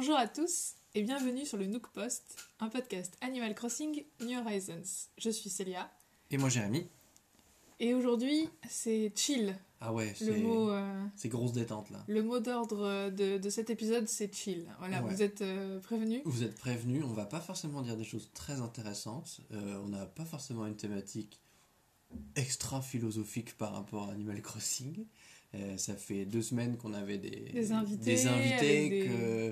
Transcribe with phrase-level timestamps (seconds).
[0.00, 5.08] Bonjour à tous et bienvenue sur le Nook Post, un podcast Animal Crossing New Horizons.
[5.18, 5.90] Je suis Célia
[6.30, 6.86] Et moi Jérémy.
[7.80, 9.56] et aujourd'hui c'est chill.
[9.80, 12.04] Ah ouais, c'est euh, c'est grosse détente là.
[12.06, 14.68] le mot d'ordre de, de cet épisode c'est chill.
[14.78, 15.12] Voilà, Ouais.
[15.12, 16.22] vous êtes euh, prévenus?
[16.24, 19.40] Vous êtes prévenus, on va pas forcément dire des choses très intéressantes.
[19.50, 21.40] Euh, on n'a pas forcément une thématique
[22.36, 25.06] extra philosophique par rapport à Animal Crossing.
[25.54, 29.50] Euh, ça fait deux semaines qu'on avait des, Des invités, des invités, avec des- que,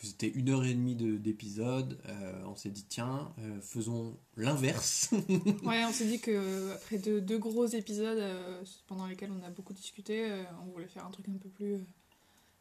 [0.00, 1.98] que c'était une heure et demie de- d'épisode.
[2.08, 5.10] Euh, on s'est dit, tiens, euh, faisons l'inverse.
[5.64, 8.22] Ouais, on s'est dit que après deux, deux gros épisodes
[8.88, 10.28] pendant lesquels on a beaucoup discuté,
[10.66, 11.78] on voulait faire un truc un peu plus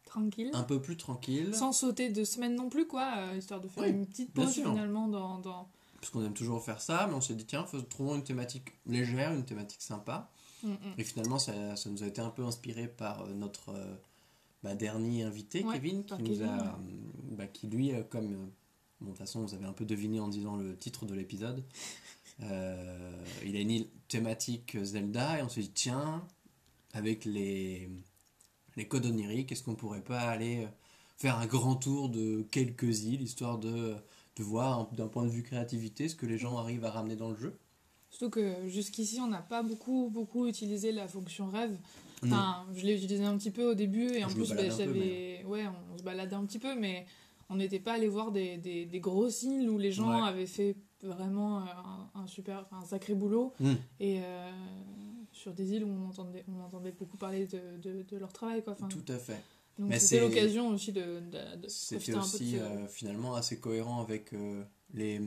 [0.06, 0.52] tranquille.
[0.54, 1.54] Un peu plus tranquille.
[1.56, 4.54] Sans sauter de semaine non plus, quoi, euh, histoire de faire Oui, une petite pause
[4.54, 5.68] finalement dans, dans...
[6.00, 9.34] Parce qu'on aime toujours faire ça, mais on s'est dit, tiens, trouvons une thématique légère,
[9.34, 10.30] une thématique sympa.
[10.64, 10.76] Mm, mm.
[10.98, 13.96] Et finalement, ça, ça nous a été un peu inspiré par euh, notre euh,
[14.64, 16.68] bah, dernier invité, Ouais, Kevin, qui, nous Kevin, a, ouais.
[16.70, 18.28] euh, bah, qui lui, euh, comme
[19.00, 21.64] bon, de toute façon, vous avez un peu deviné en disant le titre de l'épisode,
[22.44, 23.12] euh,
[23.46, 26.24] il a une thématique Zelda et on s'est dit tiens,
[26.94, 27.90] avec les
[28.76, 30.68] les codes oniriques, est-ce qu'on pourrait pas aller
[31.18, 33.96] faire un grand tour de quelques îles histoire de
[34.36, 37.16] de voir un- d'un point de vue créativité ce que les gens arrivent à ramener
[37.16, 37.58] dans le jeu?
[38.10, 41.76] Surtout que jusqu'ici, on n'a pas beaucoup, beaucoup utilisé la fonction rêve.
[42.24, 45.44] Enfin, je l'ai utilisé un petit peu au début et en Je plus, bah, j'avais.
[45.46, 47.06] Ouais, on se baladait un petit peu, mais
[47.50, 50.28] on n'était pas allé voir des, des, des grosses îles où les gens Ouais.
[50.28, 51.66] avaient fait vraiment euh,
[52.16, 53.54] un, un super, un sacré boulot.
[53.60, 53.74] Mm.
[54.00, 54.52] Et euh,
[55.32, 58.64] sur des îles où on entendait, on entendait beaucoup parler de, de, de leur travail,
[58.64, 58.74] quoi.
[58.74, 59.40] Enfin, Tout à fait.
[59.78, 64.64] donc c'était l'occasion aussi de, de, C'était peu aussi euh, finalement assez cohérent avec euh,
[64.96, 65.22] les,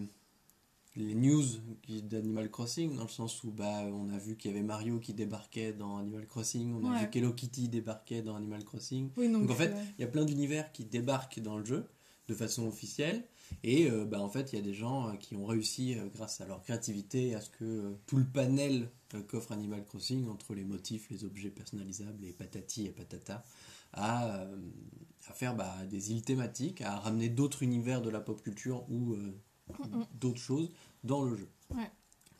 [0.96, 1.44] les news
[1.88, 5.14] d'Animal Crossing, dans le sens où bah, on a vu qu'il y avait Mario qui
[5.14, 9.10] débarquait dans Animal Crossing, on a vu qu'Hello Kitty débarquait dans Animal Crossing.
[9.16, 11.64] Oui, donc, Donc en fait, euh, il y a plein d'univers qui débarquent dans le
[11.64, 11.86] jeu
[12.28, 13.24] de façon officielle.
[13.64, 16.06] Et euh, bah, en fait, il y a des gens euh, qui ont réussi, euh,
[16.14, 18.88] grâce à leur créativité, à ce que euh, tout le panel
[19.26, 23.44] qu'offre Animal Crossing, entre les motifs, les objets personnalisables, les patati et patata,
[23.92, 24.46] à,
[25.26, 29.16] à faire bah, des îles thématiques, à ramener d'autres univers de la pop culture ou.
[30.20, 30.70] D'autres choses
[31.04, 31.48] dans le jeu.
[31.74, 31.90] Ouais.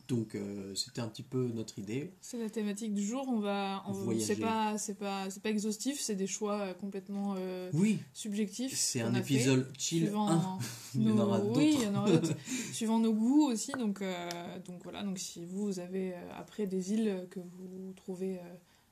[0.09, 2.11] Donc euh, c'était un petit peu notre idée.
[2.21, 3.25] C'est la thématique du jour.
[3.29, 4.25] On va, on, Voyager.
[4.35, 6.01] c'est pas, c'est pas, c'est pas exhaustif.
[6.01, 8.77] C'est des choix euh, complètement euh, Oui, subjectifs.
[8.77, 10.59] c'est un a fait, épisode chill suivant 1.
[10.97, 11.91] Il y en nos- aura Oui, il y d'autres.
[11.91, 12.35] en aura d'autres.
[12.73, 13.71] suivant nos goûts aussi.
[13.73, 15.05] Donc, euh, donc voilà.
[15.05, 18.41] Donc si vous, avez après des îles que vous trouvez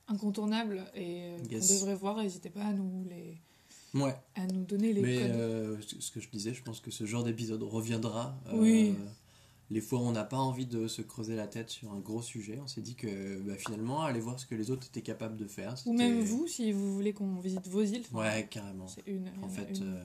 [0.07, 1.67] incontournables et Yes.
[1.67, 3.37] qu'on devrait voir, n'hésitez pas à nous les,
[3.93, 4.15] Ouais.
[4.35, 5.31] à nous donner les Mais codes.
[5.31, 8.37] euh, ce que je disais, je pense que ce genre d'épisode reviendra.
[8.47, 8.95] euh, Oui.
[9.71, 12.23] Les fois où on n'a pas envie de se creuser la tête sur un gros
[12.23, 15.37] sujet, on s'est dit que bah, finalement, aller voir ce que les autres étaient capables
[15.37, 15.75] de faire.
[15.85, 18.03] Ou même vous, si vous voulez qu'on visite vos îles.
[18.11, 18.87] Ouais, carrément.
[18.87, 19.29] C'est une.
[19.43, 19.93] En fait, une.
[19.93, 20.03] euh,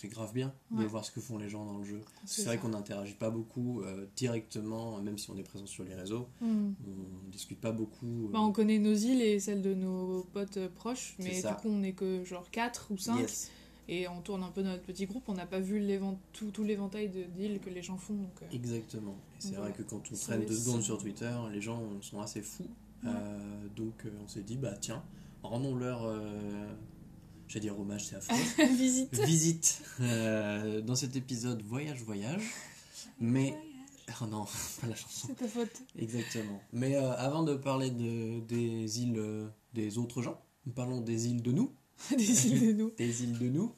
[0.00, 0.82] c'est- grave bien Ouais.
[0.82, 2.00] de voir ce que font les gens dans le jeu.
[2.24, 5.94] C'est vrai qu'on n'interagit pas beaucoup euh, directement, même si on est présent sur les
[5.94, 6.26] réseaux.
[6.40, 6.72] Hmm.
[6.86, 8.26] On discute pas beaucoup.
[8.26, 11.54] euh, Bah, on connaît nos îles et celles de nos potes euh, proches, mais du
[11.60, 13.50] coup on est que genre 4 ou 5 yes,
[13.88, 15.84] et on tourne un peu dans notre petit groupe, on n'a pas vu
[16.32, 18.14] tout, tout l'éventail d'îles que les gens font.
[18.14, 19.16] Donc, euh, exactement.
[19.38, 22.42] Et c'est vrai que quand on traîne deux secondes sur Twitter, les gens sont assez
[22.42, 22.68] fous.
[23.04, 23.10] Ouais.
[23.76, 25.02] Donc on s'est dit, bah tiens,
[25.42, 26.04] rendons-leur,
[27.50, 29.14] j'allais dire hommage, c'est affreux, visite.
[29.20, 32.44] visite euh, dans cet épisode Voyage Voyage.
[33.18, 33.54] Mais,
[34.22, 34.46] oh non,
[34.80, 35.26] pas la chanson.
[35.28, 35.82] C'est ta faute.
[35.98, 36.62] Exactement.
[36.72, 41.26] Mais euh, avant de parler de, des îles euh, des autres gens, nous parlons des
[41.26, 41.72] îles de nous.
[42.16, 42.90] Des îles de nous.
[42.96, 43.74] Des îles de nous.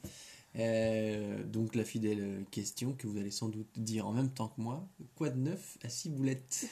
[0.59, 4.61] Euh, donc la fidèle question que vous allez sans doute dire en même temps que
[4.61, 4.87] moi.
[5.17, 6.69] Quoi de neuf à Ciboulette?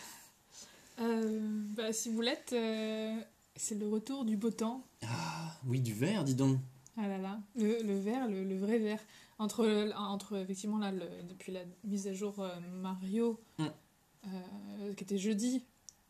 [1.01, 3.21] Euh, bah, Ciboulette, euh,
[3.57, 4.85] c'est le retour du beau temps.
[5.03, 6.59] Ah oui, du verre, dis donc.
[6.97, 9.01] Ah là là, le, le vert, le, le vrai vert.
[9.39, 12.51] Entre, entre effectivement, là, le- depuis la mise à jour euh,
[12.83, 13.65] Mario, Mm.
[14.27, 15.65] euh, qui était jeudi,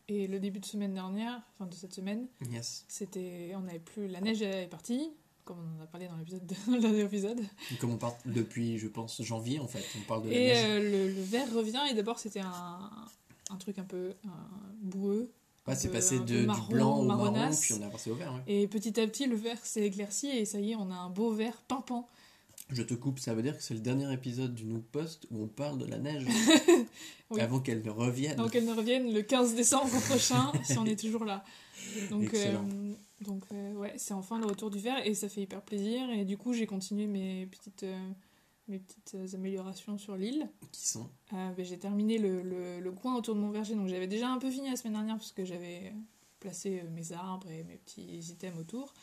[0.09, 2.83] et le début de semaine dernière, enfin de cette semaine, Yes.
[2.89, 5.11] c'était, on n'avait plus, la neige est partie,
[5.45, 7.39] comme on en a parlé dans l'épisode, de- dans le dernier épisode.
[7.79, 10.65] Comme on parle depuis, je pense, janvier en fait, on parle de la Et neige.
[10.65, 12.89] euh, le, le vert revient, et d'abord c'était un,
[13.49, 15.31] un truc un peu un boueux.
[15.71, 18.33] Ouais, c'est passé de, du marron, blanc au marron, puis on est passé au vert.
[18.33, 18.41] ouais.
[18.61, 21.09] Et petit à petit, le vert s'est éclairci, et ça y est, on a un
[21.09, 22.07] beau vert pimpant.
[22.73, 25.43] Je te coupe, ça veut dire que c'est le dernier épisode du Nook Post où
[25.43, 26.25] on parle de la neige
[27.29, 27.41] Oui.
[27.41, 28.37] avant qu'elle ne revienne.
[28.37, 31.43] Donc elle ne revienne le 15 décembre prochain, si on est toujours là.
[32.09, 32.63] Donc, Excellent.
[32.73, 36.09] euh, donc euh, ouais, c'est enfin le retour du vert et ça fait hyper plaisir.
[36.11, 37.97] Et du coup, j'ai continué mes petites, euh,
[38.71, 40.49] mes petites euh, améliorations sur l'île.
[40.71, 41.09] Qui sont?
[41.33, 44.29] Euh, ben, j'ai terminé le, le, le coin autour de mon verger, donc j'avais déjà
[44.29, 45.93] un peu fini la semaine dernière parce que j'avais
[46.39, 48.93] placé euh, mes arbres et mes petits items autour,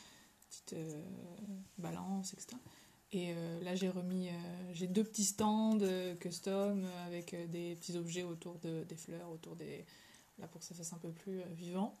[0.49, 1.01] petite euh,
[1.77, 2.57] balance, etc.
[3.11, 4.29] Et euh, là, j'ai remis,
[4.73, 5.79] j'ai deux petits stands
[6.19, 9.85] custom avec des petits objets autour de, des fleurs, autour des,
[10.37, 11.97] là pour que ça fasse un peu plus vivant.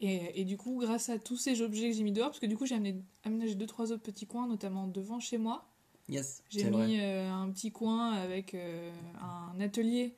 [0.00, 2.46] Et, et du coup, grâce à tous ces objets que j'ai mis dehors, parce que
[2.46, 2.76] du coup, j'ai
[3.24, 5.67] aménagé deux trois autres petits coins, notamment devant chez moi.
[6.08, 8.90] Yes, J'ai mis euh, un petit coin avec euh,
[9.20, 10.14] un atelier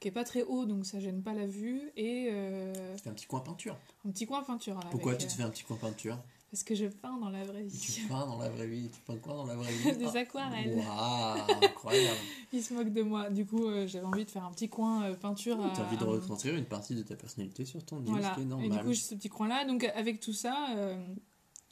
[0.00, 3.26] qui est pas très haut, donc ça gêne pas la vue, et euh, un petit
[3.26, 3.76] coin peinture.
[4.06, 4.74] un petit coin peinture.
[4.74, 6.18] là, Pourquoi avec, tu te euh, fais un petit coin peinture?
[6.50, 7.78] Parce que je peins dans la vraie vie.
[7.78, 8.88] Tu peins dans la vraie vie.
[8.88, 9.96] Tu peins quoi dans la vraie vie?
[9.96, 10.76] Des Ah, aquarelles.
[10.76, 12.16] Waouh, incroyable.
[12.52, 13.28] Ils se moquent de moi.
[13.28, 15.60] Du coup, euh, j'avais envie de faire un petit coin euh, peinture.
[15.60, 18.30] à- T'as envie de à- retranscrire une partie de ta personnalité sur ton île, Voilà.
[18.30, 18.70] ce qui est Et normal.
[18.70, 19.64] du coup, j'ai ce petit coin-là.
[19.64, 20.96] Donc, avec tout ça, euh,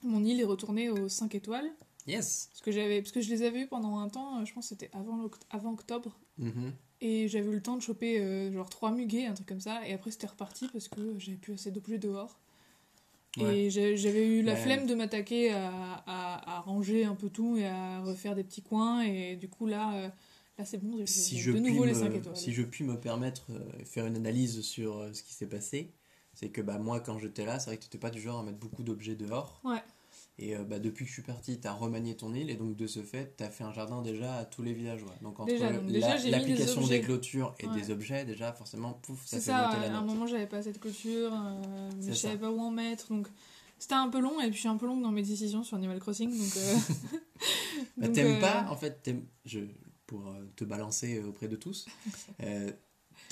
[0.02, 1.70] mon île est retournée aux 5 étoiles.
[2.06, 2.48] Yes.
[2.50, 4.64] Parce que, j'avais, parce que je les avais eu pendant un temps, euh, je pense
[4.68, 6.18] que c'était avant, octobre.
[6.38, 6.72] Mhm.
[7.00, 9.86] Et j'avais eu le temps de choper euh, genre 3 muguets, un truc comme ça.
[9.86, 12.38] Et après, c'était reparti parce que j'avais plus assez d'objets dehors.
[13.38, 13.60] Ouais.
[13.66, 14.58] Et j'avais eu la Ouais.
[14.60, 15.70] flemme de m'attaquer à,
[16.06, 19.00] à- à ranger un peu tout et à refaire des petits coins.
[19.02, 20.08] Et du coup, là, euh,
[20.58, 22.36] là c'est bon, Si je, de puis nouveau les me, 5 étoiles.
[22.36, 25.92] si je puis me permettre de faire une analyse sur euh, ce qui s'est passé,
[26.34, 28.40] c'est que bah, moi, quand j'étais là, c'est vrai que tu n'étais pas du genre
[28.40, 29.60] à mettre beaucoup d'objets dehors.
[29.64, 29.82] Ouais.
[30.38, 32.74] Et euh, bah, depuis que je suis parti, tu as remanié ton île et donc
[32.74, 35.14] de ce fait, tu as fait un jardin déjà à tous les villageois.
[35.20, 37.72] Donc entre la- l'application des clôtures et Ouais.
[37.74, 40.06] des objets, déjà forcément, pouf, ça C'est fait ça, monter à la un note.
[40.14, 43.28] moment j'avais pas cette clôture, euh, je savais pas où en mettre, donc
[43.78, 45.76] c'était un peu long, et puis je suis un peu longue dans mes décisions sur
[45.76, 46.56] Animal Crossing, donc...
[46.56, 46.76] euh,
[47.98, 49.10] Bah, t'aimes euh, pas, en fait,
[49.44, 49.60] je,
[50.06, 51.86] pour euh, te balancer auprès de tous,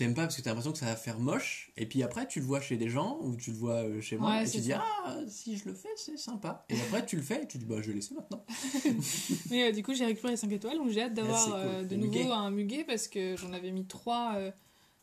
[0.01, 2.41] t'aimes pas parce que t'as l'impression que ça va faire moche, et puis après tu
[2.41, 4.59] le vois chez des gens, ou tu le vois euh, chez moi, Ouais, et tu
[4.59, 6.65] dis, ah, si je le fais, c'est sympa.
[6.69, 8.45] Et après tu le fais, et tu dis, bah je vais laisser maintenant.
[9.51, 11.55] Mais euh, du coup j'ai récupéré les 5 étoiles, donc j'ai hâte d'avoir cool.
[11.57, 14.39] euh, de nouveau un muguet, parce que j'en avais mis 3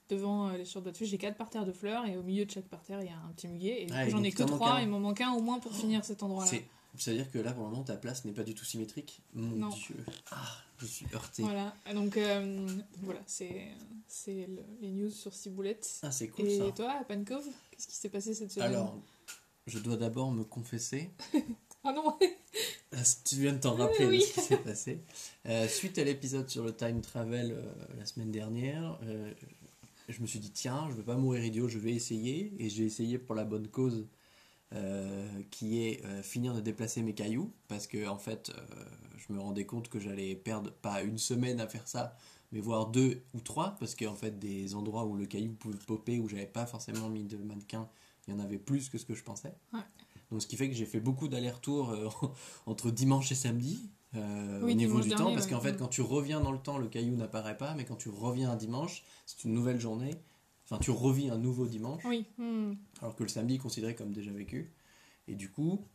[0.10, 3.00] devant les de dessus, j'ai 4 parterres de fleurs, et au milieu de chaque parterre
[3.02, 4.82] il y a un petit muguet, et Ah, j'en ai que t'en manque 3, un.
[4.82, 6.24] il m'en manque un au moins pour finir cet
[6.88, 6.98] endroit-là.
[6.98, 9.22] C'est- C'est-à-dire que là, pour le moment, ta place n'est pas du tout symétrique.
[9.34, 9.70] Mon Non.
[9.70, 9.96] dieu.
[10.32, 11.44] Ah, je suis heurté.
[11.44, 12.68] Voilà, donc euh,
[13.04, 13.68] voilà, c'est
[14.28, 16.00] le- les news sur Ciboulette.
[16.04, 16.72] Ah, c'est cool Et ça.
[16.72, 18.70] toi, à Pancove, qu'est-ce qui s'est passé cette semaine?
[18.70, 19.00] Alors,
[19.68, 21.12] je dois d'abord me confesser.
[21.84, 22.18] Ah non
[22.92, 24.18] Ah, Tu viens de t'en rappeler Oui.
[24.18, 25.00] de ce qui s'est passé.
[25.46, 29.00] Euh, suite à l'épisode sur le time travel euh, la semaine dernière,
[30.10, 32.52] je me suis dit tiens, je vais pas mourir idiot, je vais essayer.
[32.60, 34.06] Et j'ai essayé pour la bonne cause
[34.74, 37.54] euh, qui est euh, finir de déplacer mes cailloux.
[37.68, 38.86] Parce que en fait, euh,
[39.18, 42.18] je me rendais compte que j'allais perdre pas une semaine à faire ça,
[42.52, 43.78] mais voire deux ou trois.
[43.80, 47.24] Parce qu'en fait, des endroits où le caillou pouvait popper, où j'avais pas forcément mis
[47.24, 47.88] de mannequin,
[48.28, 49.54] il y en avait plus que ce que je pensais.
[49.74, 49.80] Ouais.
[50.32, 51.94] Donc ce qui fait que j'ai fait beaucoup d'allers-retours
[52.66, 54.20] entre dimanche et samedi Oui,
[54.64, 55.52] au niveau du temps parce ouais.
[55.52, 55.78] qu'en fait Mm.
[55.78, 58.58] quand tu reviens dans le temps le caillou n'apparaît pas mais quand tu reviens un
[58.58, 60.16] dimanche c'est une nouvelle journée
[60.70, 62.26] enfin tu revis un nouveau dimanche Oui.
[62.38, 62.74] hmm.
[63.02, 64.72] alors que le samedi est considéré comme déjà vécu
[65.28, 65.86] et du coup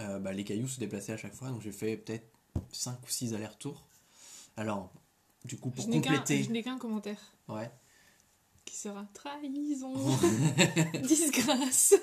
[0.00, 2.26] euh, bah, les cailloux se déplaçaient à chaque fois donc j'ai fait peut-être
[2.72, 3.86] 5 ou 6 allers-retours
[4.56, 4.92] alors
[5.44, 7.70] du coup pour Je compléter je n'ai qu'un commentaire ouais
[8.64, 9.92] qui sera trahison,
[11.02, 11.94] disgrâce.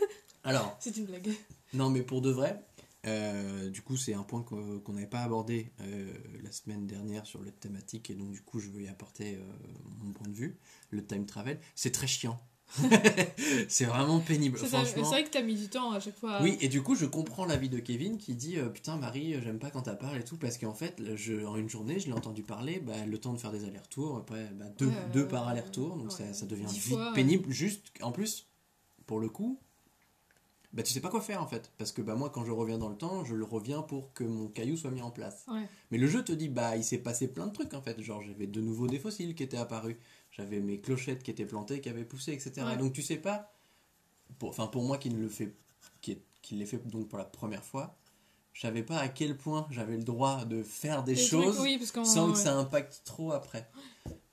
[0.43, 1.31] alors C'est une blague.
[1.73, 2.63] Non, mais pour de vrai,
[3.07, 6.13] euh, du coup, c'est un point qu'on n'avait pas abordé euh,
[6.43, 9.39] la semaine dernière sur le thématique, et donc du coup, je veux y apporter euh,
[10.03, 10.57] mon point de vue.
[10.91, 12.39] Le time travel, c'est très chiant.
[13.67, 15.03] c'est vraiment pénible, C'est franchement.
[15.03, 16.41] vrai que t'as mis du temps à chaque fois.
[16.41, 19.71] Oui, et du coup, je comprends l'avis de Kevin qui dit Putain, Marie, j'aime pas
[19.71, 22.43] quand t'as parlé et tout, parce qu'en fait, je, en une journée, je l'ai entendu
[22.43, 25.97] parler, bah, le temps de faire des allers-retours, après, bah, deux, Ouais, deux par aller-retour,
[25.97, 27.51] donc ouais, ça, ça devient vite fois, pénible.
[27.51, 28.47] Juste, en plus,
[29.05, 29.59] pour le coup,
[30.73, 32.77] bah, tu sais pas quoi faire en fait, parce que bah, moi, quand je reviens
[32.77, 35.45] dans le temps, je le reviens pour que mon caillou soit mis en place.
[35.47, 35.67] Ouais.
[35.91, 38.21] Mais le jeu te dit Bah, il s'est passé plein de trucs en fait, genre
[38.21, 39.97] j'avais de nouveau des fossiles qui étaient apparus,
[40.31, 42.53] j'avais mes clochettes qui étaient plantées, qui avaient poussé, etc.
[42.65, 42.77] Ouais.
[42.77, 43.51] Donc tu sais pas,
[44.39, 45.53] pour, enfin pour moi qui ne le fait,
[46.01, 47.97] qui, est- qui l'ai fait donc pour la première fois,
[48.53, 51.65] je savais pas à quel point j'avais le droit de faire des Des choses trucs,
[51.67, 53.69] oui, sans que ça impacte trop après.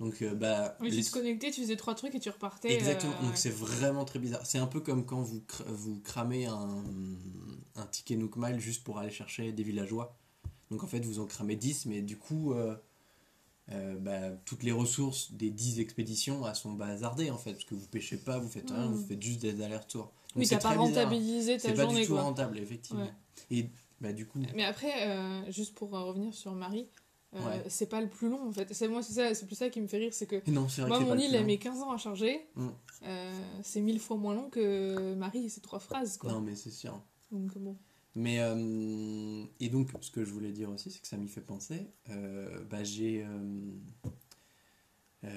[0.01, 2.73] Donc euh, bah Oui, les- tu te connectais, tu faisais trois trucs et tu repartais.
[2.73, 4.47] Exactement, euh, donc c'est vraiment très bizarre.
[4.47, 6.85] C'est un peu comme quand vous, cr- vous cramez un,
[7.75, 10.17] un ticket Nook Mile juste pour aller chercher des villageois.
[10.71, 12.77] Donc en fait, vous en cramez 10, mais du coup, euh,
[13.73, 17.75] euh, bah, toutes les ressources des 10 expéditions elles sont bazardées en fait, parce que
[17.75, 18.93] vous pêchez pas, vous faites rien, Mm.
[18.95, 20.05] vous faites juste des allers-retours.
[20.05, 21.05] Donc Oui, t'as pas très bizarre.
[21.07, 22.23] rentabilisé ta C'est pas journée, du tout quoi.
[22.23, 23.03] rentable, effectivement.
[23.03, 23.13] Ouais.
[23.51, 23.69] Et
[24.01, 26.87] bah, du coup, Mais après, euh, juste pour revenir sur Marie,
[27.35, 27.65] euh, Ouais.
[27.69, 28.73] c'est pas le plus long en fait.
[28.73, 30.89] C'est moi, c'est ça, c'est plus ça qui me fait rire, c'est que non, vrai
[30.89, 31.45] moi que mon elle long.
[31.45, 32.47] met 15 ans à charger.
[32.57, 32.69] Mm.
[33.05, 33.33] Euh,
[33.63, 36.33] c'est mille fois moins long que Marie et ses trois phrases quoi.
[36.33, 37.01] Non, mais c'est sûr.
[37.31, 37.77] Donc bon.
[38.15, 41.41] Mais euh, et donc ce que je voulais dire aussi, c'est que ça m'y fait
[41.43, 41.91] penser.
[42.11, 43.25] euh, bah j'ai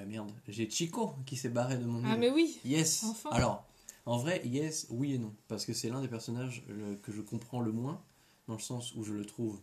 [0.06, 2.20] merde, j'ai Chico qui s'est barré de mon Ah île.
[2.20, 2.58] mais oui.
[2.64, 3.04] Yes.
[3.04, 3.30] Enfin.
[3.30, 3.66] Alors,
[4.06, 6.64] en vrai, yes, oui et non, parce que c'est l'un des personnages
[7.02, 8.02] que je comprends le moins,
[8.48, 9.60] dans le sens où je le trouve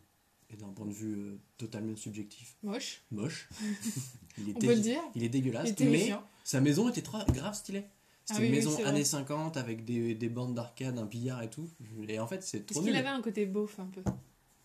[0.51, 3.49] et d'un point de vue euh, totalement subjectif, Moche, moche.
[4.37, 5.01] il, est on peut le dire.
[5.15, 6.13] il est dégueulasse, Il est mais
[6.43, 7.83] sa maison était très grave stylée.
[8.25, 8.83] C'était Ah oui, une oui, maison vrai.
[8.85, 11.67] années 50 avec des, des bandes d'arcade, un billard et tout.
[12.07, 14.01] Et en fait, c'est trop Est-ce qu'il avait un côté beauf un peu?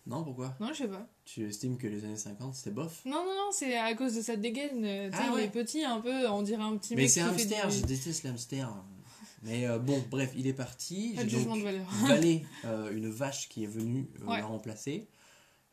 [0.07, 0.55] Non, pourquoi?
[0.59, 1.07] Non, je sais pas.
[1.25, 4.21] Tu estimes que les années 50 c'était bof Non, non, non, c'est à cause de
[4.21, 4.85] sa dégaine.
[4.85, 5.43] euh, Ah il ouais.
[5.45, 8.67] est petit un peu, on dirait un petit Mais c'est un hamster, je déteste l'hamster.
[9.41, 11.13] Mais euh, bon, bref, il est parti.
[11.15, 11.87] Pas J'ai de jugement donc de valeur.
[12.07, 14.37] valé euh, une vache qui est venue euh, Ouais.
[14.39, 15.07] la remplacer.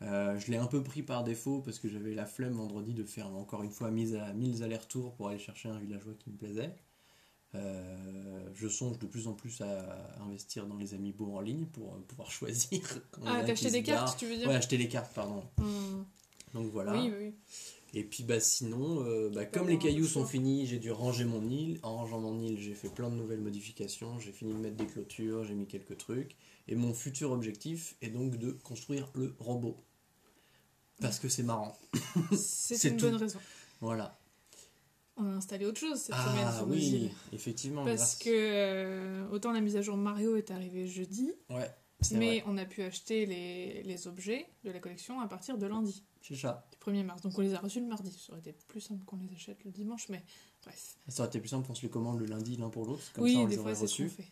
[0.02, 3.04] Euh, je l'ai un peu pris par défaut parce que j'avais la flemme vendredi de
[3.04, 6.36] faire encore une fois mille, à- mille allers-retours pour aller chercher un villageois qui me
[6.36, 6.74] plaisait.
[7.54, 11.92] Euh, je songe de plus en plus à investir dans les amiibo en ligne pour
[11.94, 12.80] euh, pouvoir choisir.
[13.26, 15.42] Ah, se des cartes, tu veux dire Ouais, acheter les cartes, pardon.
[15.58, 16.02] Hmm.
[16.54, 16.94] Donc voilà.
[16.94, 17.34] Oui, oui.
[17.94, 21.46] Et puis bah sinon, euh, bah, comme les cailloux sont finis, j'ai dû ranger mon
[21.48, 21.78] île.
[21.82, 24.18] En rangeant mon île, j'ai fait plein de nouvelles modifications.
[24.18, 26.36] J'ai fini de mettre des clôtures, j'ai mis quelques trucs.
[26.68, 29.76] Et mon futur objectif est donc de construire le robot.
[31.02, 31.76] Parce que c'est marrant.
[32.36, 33.06] C'est une tout.
[33.06, 33.38] bonne raison.
[33.80, 34.18] Voilà.
[35.16, 37.10] On a installé autre chose cette semaine Ah sur nos oui, îles.
[37.32, 37.84] effectivement.
[37.84, 41.70] Parce grâce- que euh, autant la mise à jour Mario est arrivée jeudi, Ouais,
[42.12, 42.44] mais vrai.
[42.46, 46.34] on a pu acheter les, les objets de la collection à partir de lundi, C'est
[46.36, 46.66] ça.
[46.72, 47.20] du 1er mars.
[47.20, 48.10] Donc on les a reçus le mardi.
[48.10, 50.24] Ça aurait été plus simple qu'on les achète le dimanche, mais
[50.64, 50.96] bref.
[51.08, 53.02] Ça aurait été plus simple qu'on se les commande le lundi l'un pour l'autre.
[53.12, 54.16] Comme oui, ça, on des les fois aurait c'est ce qu'on reçus.
[54.16, 54.28] fait.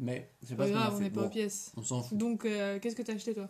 [0.00, 1.70] Mais c'est Pas grave, on n'est pas aux pièces.
[1.76, 2.18] on s'en fout.
[2.18, 3.48] Donc euh, qu'est-ce que t'as acheté toi?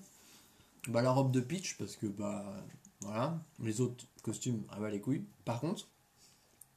[0.88, 2.44] Bah la robe de Peach parce que bah
[3.00, 5.24] voilà, les autres costumes ah bah les couilles.
[5.44, 5.88] Par contre,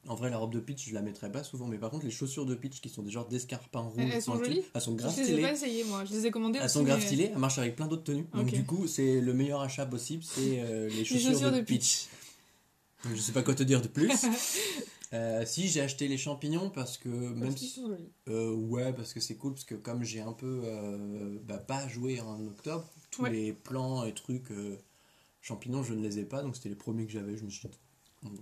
[0.06, 2.10] en vrai la robe de Peach je la mettrais pas souvent, mais par contre les
[2.10, 5.12] chaussures de Peach qui sont des genres d'escarpins rouges, Elles sont jolies elles sont grave
[5.12, 5.42] Je les ai stylées.
[5.42, 7.86] pas essayées moi, je les ai commandées Elles sont grave stylées, elles marchent avec plein
[7.86, 8.26] d'autres tenues.
[8.34, 11.62] Donc du coup c'est le meilleur achat possible, c'est euh, les, chaussures chaussures de, de
[11.62, 12.06] Peach.
[13.04, 14.10] Donc, je sais pas quoi te dire de plus.
[15.14, 18.08] Euh, si j'ai acheté les champignons parce que même Parce qu'ils si sont jolis.
[18.28, 21.88] euh, ouais, parce que c'est cool, parce que comme j'ai un peu euh, bah, pas
[21.88, 23.30] joué en octobre, tous Ouais.
[23.30, 24.76] les plans et trucs euh,
[25.40, 27.38] champignons, je ne les ai pas, donc c'était les premiers que j'avais.
[27.38, 27.74] Je me suis dit,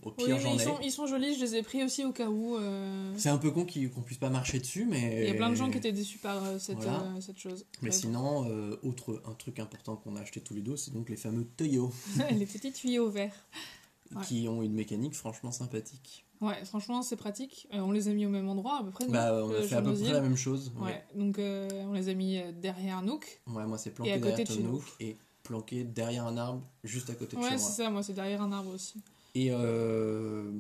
[0.03, 0.65] au Oui, pire, mais j'en ils ai.
[0.65, 2.57] sont, ils sont jolis, je les ai pris aussi au cas où.
[2.57, 5.21] euh, C'est un peu con qu'on puisse pas marcher dessus, mais.
[5.23, 7.01] Il y a plein de gens qui étaient déçus par euh, cette, Voilà.
[7.03, 7.65] euh, cette chose.
[7.81, 10.93] Mais Ouais, sinon, euh, autre un truc important qu'on a acheté tous les deux, c'est
[10.93, 12.25] donc les fameux Toyo, bon.
[12.37, 13.47] les petits tuyaux verts.
[14.15, 14.23] Ouais.
[14.25, 16.25] qui ont une mécanique franchement sympathique.
[16.41, 17.67] Ouais, franchement, c'est pratique.
[17.73, 19.07] Euh, on les a mis au même endroit à peu près.
[19.09, 20.73] Bah, on a euh, fait à peu près la même chose.
[20.77, 21.05] Ouais, Ouais.
[21.15, 23.41] donc euh, on les a mis derrière Nook.
[23.47, 26.37] Ouais, moi c'est planqué Et à côté derrière de chez Tonouk et planqué derrière un
[26.37, 27.71] arbre juste à côté de Ouais, chez c'est moi.
[27.73, 29.01] ça, moi c'est derrière un arbre aussi.
[29.35, 30.51] Et euh,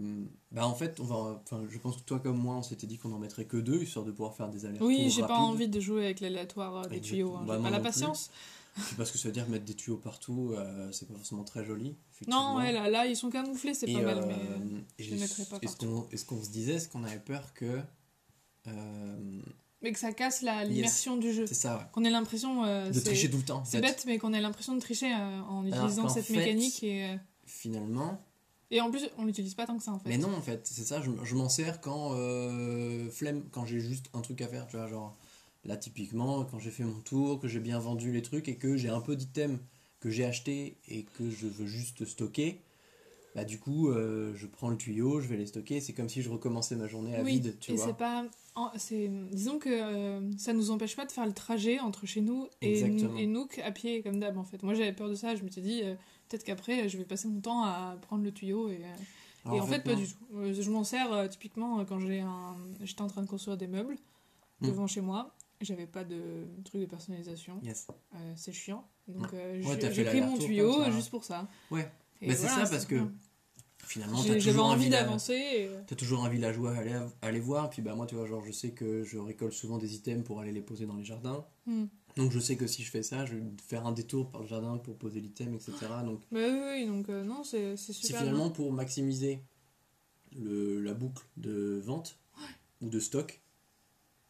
[0.53, 2.99] bah en fait, on va, enfin, je pense que toi comme moi, on s'était dit
[2.99, 5.69] qu'on en mettrait que deux, histoire de pouvoir faire des allers-retours Oui, j'ai pas envie
[5.69, 7.35] de jouer avec l'aléatoire des tuyaux.
[7.37, 7.45] hein.
[7.47, 8.31] Bah, J'ai moi pas la plus.
[8.77, 8.87] Patience.
[8.89, 11.65] Puis parce que ça veut dire mettre des tuyaux partout, euh, c'est pas forcément très
[11.65, 11.97] joli.
[12.29, 14.85] Non, ouais, là, là, ils sont camouflés, c'est pas mal, euh, mais.
[14.99, 15.77] et je les mettrais pas et ce
[16.25, 17.81] qu'on ce se disait, c'est qu'on avait peur que.
[18.69, 19.41] euh,
[19.83, 21.47] Mais que ça casse la- l'immersion du jeu.
[21.47, 21.85] c'est ça, ouais.
[21.93, 22.65] Qu'on ait l'impression.
[22.65, 23.65] euh, De tricher tout le temps.
[23.65, 26.83] C'est bête, mais qu'on ait l'impression de tricher euh, en utilisant cette fait- mécanique.
[26.83, 28.21] Et, euh, Finalement.
[28.71, 30.09] et en plus, on l'utilise pas tant que ça en fait.
[30.09, 32.13] Mais non, en fait, c'est ça, je, je m'en sers quand.
[32.15, 35.17] euh, flemme, quand j'ai juste un truc à faire, tu vois, genre.
[35.67, 38.77] Là, typiquement, quand j'ai fait mon tour, que j'ai bien vendu les trucs et que
[38.77, 39.59] j'ai un peu d'items
[40.01, 42.61] que j'ai acheté et que je veux juste stocker,
[43.35, 45.81] bah du coup, euh, je prends le tuyau, je vais les stocker.
[45.81, 47.87] C'est comme si je recommençais ma journée à oui, vide, tu et vois.
[47.87, 48.25] c'est pas.
[49.33, 53.27] disons que euh, ça nous empêche pas de faire le trajet entre chez nous et,
[53.27, 54.63] Nook à pied, comme d'hab en fait.
[54.63, 55.95] Moi j'avais peur de ça, je m'étais dit euh,
[56.29, 58.77] peut-être qu'après je vais passer mon temps à prendre le tuyau et.
[58.77, 58.95] euh,
[59.47, 60.17] Alors, et en fait, pas du tout.
[60.53, 62.57] Je m'en sers typiquement quand j'ai un...
[62.83, 63.97] j'étais en train de construire des meubles
[64.61, 64.69] Hmm.
[64.69, 65.35] devant chez moi.
[65.61, 67.61] J'avais pas de truc de personnalisation.
[67.63, 67.87] Yes.
[68.15, 68.87] Euh, c'est chiant.
[69.09, 71.49] Donc euh, Ouais, j'ai- pris mon tuyau euh, juste pour ça.
[71.71, 71.91] Ouais.
[72.21, 72.97] Et Bah, c'est ça, parce que.
[73.85, 75.35] Finalement, t'as toujours envie d'avancer.
[75.35, 78.17] et, euh, T'as toujours un villageois à aller, à aller voir, puis bah moi tu
[78.17, 80.97] vois, genre je sais que je récolte souvent des items pour aller les poser dans
[80.97, 81.47] les jardins.
[81.67, 81.85] hmm.
[82.17, 84.49] Donc je sais que si je fais ça, je vais faire un détour par le
[84.49, 85.73] jardin pour poser l'item, etc.
[86.05, 89.41] Donc Bah oui, oui, donc euh, non, c'est c'est finalement pour maximiser
[90.37, 92.19] le, la boucle de vente
[92.81, 93.41] ou de stock.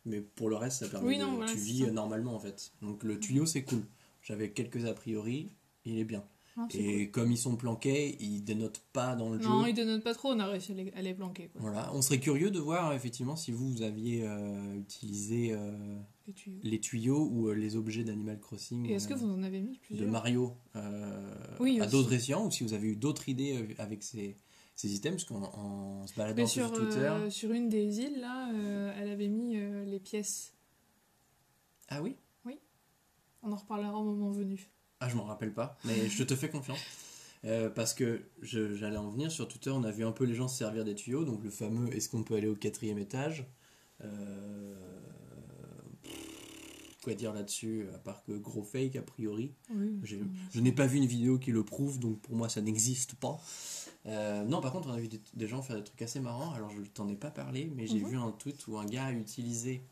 [0.06, 1.84] Mais pour le reste, ça permet Oui, de, non, voilà, tu vis ça.
[1.86, 2.72] euh, normalement en fait.
[2.80, 3.82] Donc le tuyau c'est cool.
[4.22, 5.50] J'avais quelques a priori,
[5.84, 6.24] il est bien.
[6.56, 9.38] Non, c'est Et comme ils sont planqués, ils dénotent pas dans le.
[9.38, 9.70] Non, jeu.
[9.70, 11.48] ils dénotent pas trop, on a réussi à les, à les planquer.
[11.48, 11.60] Quoi.
[11.60, 16.32] Voilà, on serait curieux de voir effectivement si vous, vous aviez euh, utilisé euh, Les
[16.32, 16.58] tuyaux.
[16.62, 19.74] les tuyaux ou euh, les objets d'Animal Crossing Et est-ce que vous en avez mis
[19.74, 23.74] de plusieurs Mario euh, Oui, à d'autres escients ou si vous avez eu d'autres idées
[23.76, 24.36] avec ces,
[24.76, 26.98] ces items parce qu'en en se baladant Mais sur sur, Twitter.
[26.98, 30.54] euh, sur une des îles, là, euh, elle avait mis euh, les pièces.
[31.88, 32.16] Ah oui?
[33.42, 34.68] On en reparlera au moment venu.
[34.98, 36.80] Ah, je m'en rappelle pas, mais je te fais confiance.
[37.76, 40.58] Parce que j'allais en venir sur Twitter, on a vu un peu les gens se
[40.58, 43.46] servir des tuyaux, donc le fameux est-ce qu'on peut aller au quatrième étage?
[47.06, 49.52] Quoi dire là-dessus, à part que gros fake a priori.
[49.72, 50.00] Oui.
[50.52, 53.40] Je n'ai pas vu une vidéo qui le prouve, donc pour moi ça n'existe pas.
[54.06, 56.52] Euh, non, par contre, on a vu des, des gens faire des trucs assez marrants.
[56.54, 58.08] Alors, je t'en ai pas parlé, mais j'ai Mhm.
[58.08, 59.82] vu un tweet où un gars a utilisé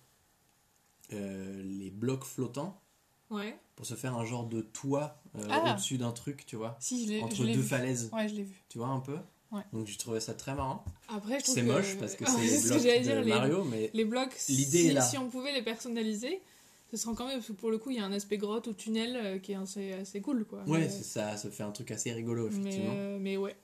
[1.12, 2.80] euh, les blocs flottants
[3.30, 3.56] Ouais.
[3.76, 5.72] pour se faire un genre de toit euh, Ah.
[5.72, 7.62] au-dessus d'un truc, tu vois, Si, entre deux vu.
[7.62, 8.10] falaises.
[8.12, 8.54] Ouais, je l'ai vu.
[8.68, 9.16] Tu vois un peu
[9.52, 9.62] Ouais.
[9.72, 10.84] Donc, j'ai trouvé ça très marrant.
[11.08, 13.64] Après, je trouve C'est moche parce que c'est les que blocs de dire, les- Mario,
[13.64, 15.00] mais Les blocs, L'idée si, est là.
[15.00, 16.40] si on pouvait les personnaliser,
[16.90, 18.66] ce serait quand même, parce que pour le coup, il y a un aspect grotte
[18.68, 20.62] ou tunnel euh, qui est assez, assez cool, quoi.
[20.66, 22.94] ouais, ça, ça fait un truc assez rigolo, mais, effectivement.
[22.96, 23.56] euh, mais ouais.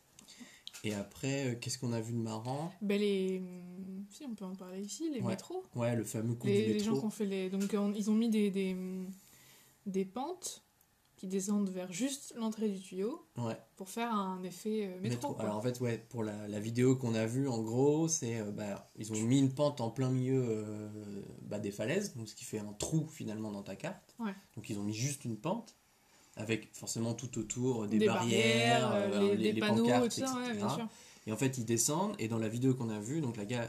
[0.82, 2.72] Et après, euh, qu'est-ce qu'on a vu de marrant?
[2.80, 3.38] Ben les...
[3.38, 5.28] hum, Si, on peut en parler ici, les Ouais.
[5.32, 5.62] métros.
[5.74, 7.00] Ouais, le fameux coup Les, du les gens métro.
[7.00, 7.50] qui ont fait les...
[7.50, 8.74] Donc, on- ils ont mis des, des,
[9.86, 10.62] des pentes
[11.20, 13.54] qui descendent vers juste l'entrée du tuyau Ouais.
[13.76, 15.36] pour faire un effet euh, métro.
[15.38, 18.50] Alors en fait, ouais, pour la, la vidéo qu'on a vue, en gros, c'est euh,
[18.50, 20.88] bah, ils ont mis une pente en plein milieu euh,
[21.42, 24.14] bah, des falaises, donc ce qui fait un trou finalement dans ta carte.
[24.18, 24.32] Ouais.
[24.56, 25.76] Donc ils ont mis juste une pente
[26.36, 30.04] avec forcément tout autour des, des barrières, barrières, euh, les, les, des les panneaux, pancartes,
[30.14, 30.56] tout ça, ouais, etc.
[30.56, 30.88] bien sûr.
[31.26, 33.68] Et en fait, ils descendent et dans la vidéo qu'on a vue, donc la, la,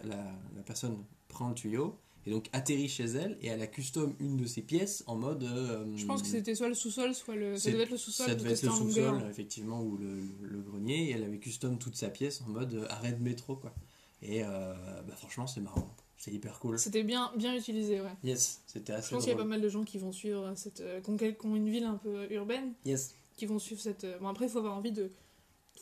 [0.56, 4.38] la personne prend le tuyau et donc atterrit chez elle et elle a custom une
[4.38, 5.44] de ses pièces en mode.
[5.44, 7.58] euh, Je pense que c'était soit le sous-sol, soit le...
[7.58, 8.28] Ça devait être le sous-sol.
[8.28, 11.96] ça devait être le sous-sol, effectivement, ou le, le grenier, et elle avait custom toute
[11.96, 13.74] sa pièce en mode euh, arrêt de métro, quoi.
[14.22, 14.74] Et euh,
[15.08, 16.78] bah, franchement, c'est marrant, c'est hyper cool.
[16.78, 18.14] C'était bien, bien utilisé, ouais.
[18.24, 20.54] Yes, c'était Je assez pense qu'il y a pas mal de gens qui vont suivre
[20.56, 20.84] cette.
[21.04, 24.06] qui ont une ville un peu urbaine, Yes, qui vont suivre cette.
[24.22, 25.10] Bon, après, il faut avoir envie de.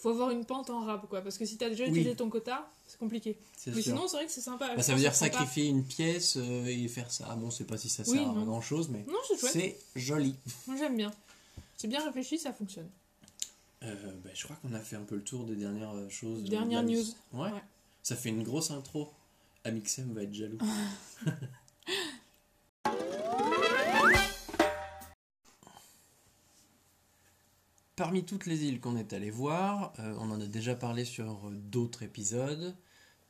[0.02, 1.22] Faut avoir une pente en rap, quoi.
[1.22, 1.90] Parce que si t'as déjà Oui.
[1.92, 3.38] utilisé ton quota, c'est compliqué.
[3.58, 3.94] c'est Mais sûr.
[3.94, 4.76] sinon, c'est vrai que c'est sympa.
[4.76, 7.36] Bah, ça veut dire sacrifier une pièce euh, et faire ça.
[7.36, 9.06] Bon, je sais pas si ça Oui, sert à grand chose, mais
[9.38, 10.36] c'est c'est joli.
[10.68, 11.12] Moi, j'aime bien.
[11.78, 12.90] C'est bien réfléchi, ça fonctionne.
[13.84, 16.44] Euh, bah, je crois qu'on a fait un peu le tour des dernières euh, choses.
[16.44, 17.04] de Dernière news.
[17.34, 17.52] Ouais.
[17.52, 17.64] Ouais.
[18.04, 19.10] Ça fait une grosse intro.
[19.64, 20.58] Amixem va être jaloux.
[28.00, 31.26] Parmi toutes les îles qu'on est allé voir, euh, on en a déjà parlé sur
[31.26, 32.74] euh, d'autres épisodes.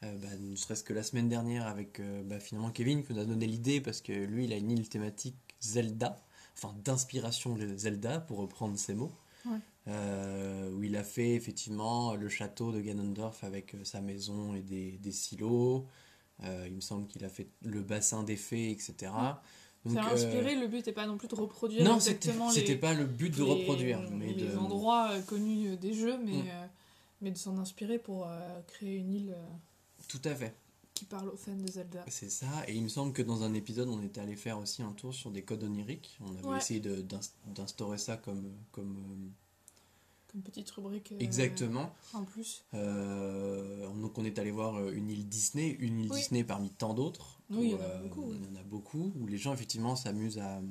[0.03, 3.19] Euh, bah, ne serait-ce que la semaine dernière avec euh, bah, finalement Kevin qui nous
[3.19, 6.23] a donné l'idée parce que lui il a une île thématique Zelda,
[6.55, 9.11] enfin d'inspiration Zelda pour reprendre ses mots.
[9.47, 9.57] Ouais.
[10.71, 15.11] Où il a fait effectivement le château de Ganondorf avec sa maison et des, des
[15.11, 15.87] silos.
[16.43, 19.11] Il me semble qu'il a fait le bassin des fées, etc.
[19.85, 22.75] Ça a euh, inspiré, le but n'est pas non plus de reproduire non, exactement c'était
[22.75, 24.57] pas le but de les- reproduire, mais les de...
[24.57, 26.47] endroits euh, connus euh, des jeux, mais, Mm.
[26.49, 26.65] euh,
[27.21, 29.45] mais de s'en inspirer pour euh, créer une île euh,
[30.09, 30.53] Tout à fait.
[30.93, 32.03] qui parle aux fans de Zelda.
[32.09, 34.81] C'est ça, et il me semble que dans un épisode, on était allé faire aussi
[34.81, 36.19] un tour sur des codes oniriques.
[36.21, 36.57] On avait Ouais.
[36.57, 36.81] essayé
[37.55, 38.51] d'instaurer ça comme.
[38.73, 39.29] comme euh,
[40.31, 41.11] Comme petite rubrique.
[41.11, 41.91] euh, exactement.
[42.13, 42.63] En plus.
[42.73, 46.17] Euh, donc, on est allé voir euh, une île Disney, une île Oui.
[46.19, 47.39] Disney parmi tant d'autres.
[47.49, 48.31] Oui, il y en a beaucoup.
[48.33, 50.61] Il y en a beaucoup, où les gens, effectivement, s'amusent à,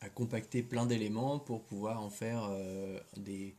[0.00, 2.48] à compacter plein d'éléments pour pouvoir en faire
[3.16, 3.56] des.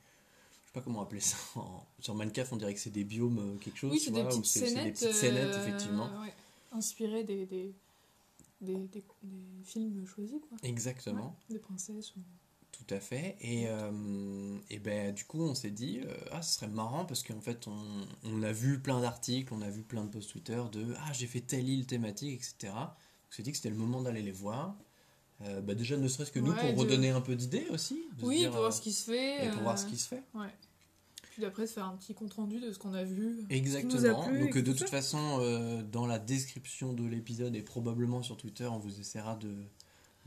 [0.63, 1.37] Je sais pas comment appeler ça.
[1.99, 3.91] sur Minecraft, on dirait que c'est des biomes, quelque chose.
[3.91, 4.83] Oui, c'est des petites scénettes.
[4.85, 6.21] des petites scénettes, euh, effectivement.
[6.21, 6.33] ouais,
[6.71, 7.73] inspirées des,
[12.71, 13.35] Tout à fait.
[13.41, 17.23] Et, euh, et ben, du coup, on s'est dit, euh, ah, ce serait marrant parce
[17.23, 20.61] qu'en fait, on, on a vu plein d'articles, on a vu plein de posts Twitter
[20.71, 22.73] de ah, j'ai fait telle île thématique, etc.
[22.75, 24.75] On s'est dit que c'était le moment d'aller les voir.
[25.41, 28.03] Euh, bah, déjà, ne serait-ce que nous, Ouais, pour de- redonner un peu d'idées aussi.
[28.21, 29.45] Oui, dire, pour voir ce qui se fait.
[29.45, 30.23] et pour voir ce qui se fait.
[30.35, 30.47] Ouais.
[31.31, 33.45] Puis d'après, se faire un petit compte rendu de ce qu'on a vu.
[33.49, 34.23] Exactement.
[34.27, 35.39] plu Donc, de tout toute façon,
[35.91, 39.53] dans la description de l'épisode et probablement sur Twitter, on vous essaiera de,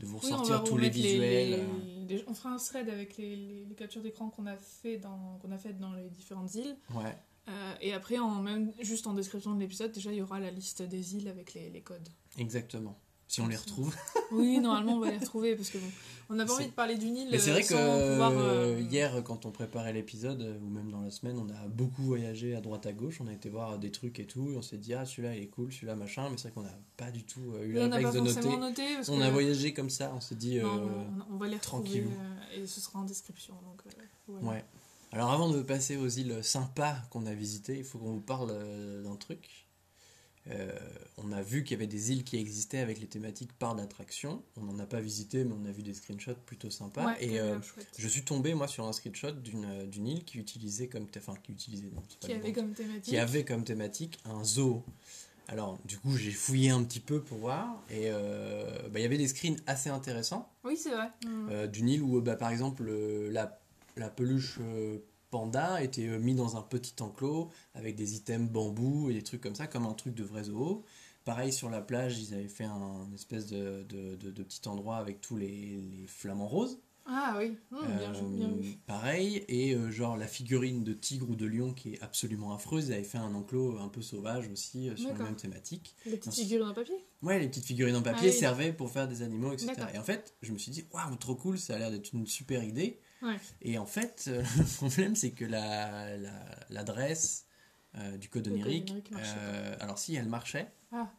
[0.01, 1.49] de vous ressortir tous les visuels.
[1.49, 5.37] les- euh, les- on fera un thread avec les, captures d'écran qu'on a fait dans
[5.41, 6.75] qu'on a fait dans les différentes îles.
[6.93, 7.15] Ouais.
[7.49, 10.51] Euh, et après, en même juste en description de l'épisode, déjà il y aura la
[10.51, 12.07] liste des îles avec les, les codes.
[12.37, 12.97] Exactement.
[13.31, 13.95] Si on les retrouve.
[14.33, 15.87] Oui, normalement on va les retrouver parce que bon,
[16.29, 17.29] on n'a pas envie de parler d'une île.
[17.31, 20.69] Mais c'est euh, vrai que sans pouvoir, euh, hier, quand on préparait l'épisode, euh, ou
[20.69, 23.19] même dans la semaine, on a beaucoup voyagé à droite à gauche.
[23.21, 24.51] On a été voir des trucs et tout.
[24.51, 26.29] Et on s'est dit, ah, celui-là il est cool, celui-là machin.
[26.29, 28.57] Mais c'est vrai qu'on n'a pas du tout eu le réflexe de noter.
[28.57, 28.95] noté.
[28.95, 30.11] parce On que- a voyagé comme ça.
[30.13, 30.91] On s'est dit, Non,
[31.29, 32.05] on, on va les retrouver
[32.53, 33.53] et ce sera en description.
[33.65, 34.55] Donc, euh, voilà.
[34.57, 34.65] ouais.
[35.13, 38.53] Alors avant de passer aux îles sympas qu'on a visitées, il faut qu'on vous parle
[39.03, 39.60] d'un truc.
[40.49, 40.71] Euh,
[41.17, 44.41] on a vu qu'il y avait des îles qui existaient avec les thématiques parcs d'attraction.
[44.57, 47.05] On n'en a pas visité, mais on a vu des screenshots plutôt sympas.
[47.05, 47.59] Ouais, et euh.
[47.97, 51.51] Je suis tombé moi sur un screenshot d'une euh, île qui utilisait comme enfin qui
[51.51, 53.03] utilisait non, Qui avait comme thématique.
[53.03, 54.83] qui avait comme thématique un zoo.
[55.47, 59.05] Alors du coup j'ai fouillé un petit peu pour voir et euh, bah, il y
[59.05, 61.09] avait des screens assez intéressants Oui, c'est vrai.
[61.25, 61.49] Mm.
[61.51, 62.89] euh, d'une île où bah, par exemple
[63.29, 63.59] la,
[63.97, 64.59] la peluche
[65.31, 69.41] panda était euh, mis dans un petit enclos avec des items bambou et des trucs
[69.41, 70.83] comme ça comme un truc de vrai zoo.
[71.25, 74.97] Pareil sur la plage, ils avaient fait un espèce de, de, de- de petit endroit
[74.97, 76.79] avec tous les, les flamants roses.
[77.05, 78.77] Ah oui, Hum, bien, Euh, bien vu.
[78.85, 82.87] pareil, et euh, genre la figurine de tigre ou de lion qui est absolument affreuse,
[82.87, 85.95] ils avaient fait un enclos un peu sauvage aussi euh, sur la même thématique.
[86.05, 87.03] Les petites ensuite- figurines en papier?
[87.23, 88.39] Ouais, les petites figurines en papier Ah oui.
[88.39, 89.73] servaient pour faire des animaux, etc.
[89.93, 92.25] Et en fait, je me suis dit, waouh, trop cool, ça a l'air d'être une
[92.27, 92.99] super idée.
[93.21, 93.37] Ouais.
[93.61, 97.45] Et en fait, euh, le problème, c'est que la- la- l'adresse
[97.95, 100.71] euh, du code onirique, euh, alors si, elle marchait.
[100.91, 101.11] Ah.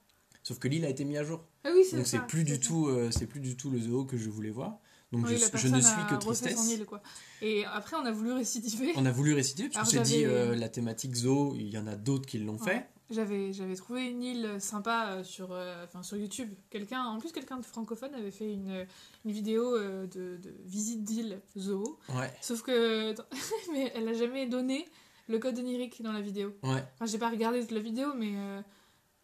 [0.42, 1.44] Sauf que l'île a été mise à jour.
[1.64, 4.28] Ah oui, Donc c'est plus du tout, euh, plus du tout le zoo que je
[4.28, 4.78] voulais voir.
[5.12, 6.56] Donc Oui, je, la ne suis que tristesse.
[6.56, 7.02] son île, quoi.
[7.42, 8.92] Et après, on a voulu récidiver.
[8.96, 11.86] On a voulu réciter parce qu'on s'est dit euh, la thématique zoo, il y en
[11.86, 12.72] a d'autres qui l'ont Ouais.
[12.78, 12.86] fait.
[13.12, 16.52] J'avais, j'avais trouvé une île sympa euh, sur, euh, enfin, sur YouTube.
[16.70, 18.86] Quelqu'un, en plus, quelqu'un de francophone avait fait une,
[19.24, 21.98] une vidéo euh, de, de visite d'île zoo.
[22.08, 23.14] Ouais, Sauf que,
[23.72, 24.88] mais elle a jamais donné
[25.28, 26.54] le code onirique dans la vidéo.
[26.62, 28.32] ouais, Enfin, j'ai pas regardé toute la vidéo, mais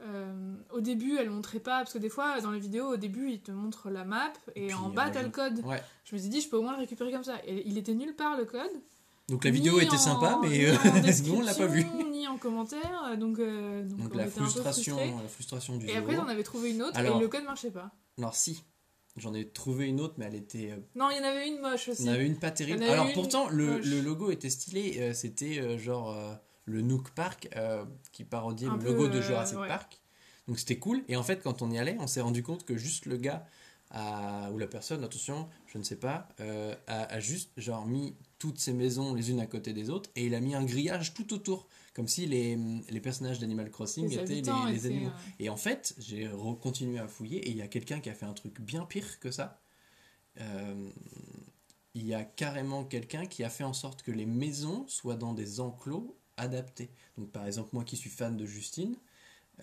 [0.01, 1.79] euh, au début, elle montrait pas.
[1.79, 4.67] Parce que des fois, dans les vidéos, au début, il te montre la map et,
[4.67, 5.61] puis, en bas, t'as le code.
[5.65, 5.83] ouais.
[6.05, 7.37] Je me suis dit, je peux au moins le récupérer comme ça.
[7.47, 8.71] Et il était nulle part le code.
[9.29, 10.75] Donc la vidéo Ni était en- sympa, mais euh,
[11.27, 11.85] nous on l'a pas vue.
[12.11, 13.17] Ni en commentaire.
[13.19, 15.23] Donc, euh, donc, Donc on la était un peu frustration, frustrés.
[15.23, 17.71] la frustration du Et après, on avait trouvé une autre Alors- et le code marchait
[17.71, 17.91] pas.
[18.17, 18.65] Alors si,
[19.17, 21.61] j'en ai trouvé une autre, mais elle était, euh, Non, il y en avait une
[21.61, 22.03] moche aussi.
[22.03, 22.83] il y en avait une pas terrible.
[22.85, 26.33] Alors pourtant le, le logo était stylé, euh, c'était euh, genre euh,
[26.65, 29.69] le Nook Park euh, qui parodiait Un le logo de euh, Jurassic ouais.
[29.69, 30.01] Park.
[30.49, 31.03] Donc c'était cool.
[31.09, 33.47] Et en fait quand on y allait, on s'est rendu compte que juste le gars
[33.91, 38.17] a- ou la personne, attention, je ne sais pas, euh, a, a juste genre mis
[38.39, 41.15] toutes ces maisons les unes à côté des autres et il a mis un grillage
[41.15, 42.57] tout autour, comme si les,
[42.89, 44.35] les personnages d'Animal Crossing Les étaient
[44.71, 45.09] les, animaux.
[45.09, 46.31] euh, Et en fait, j'ai
[46.63, 49.19] continué à fouiller et il y a quelqu'un qui a fait un truc bien pire
[49.21, 49.61] que ça.
[50.41, 50.89] Euh,
[51.95, 55.35] il y a carrément quelqu'un qui a fait en sorte que les maisons soient dans
[55.35, 56.91] des enclos adaptés.
[57.17, 58.95] Donc par exemple, moi qui suis fan de Justine,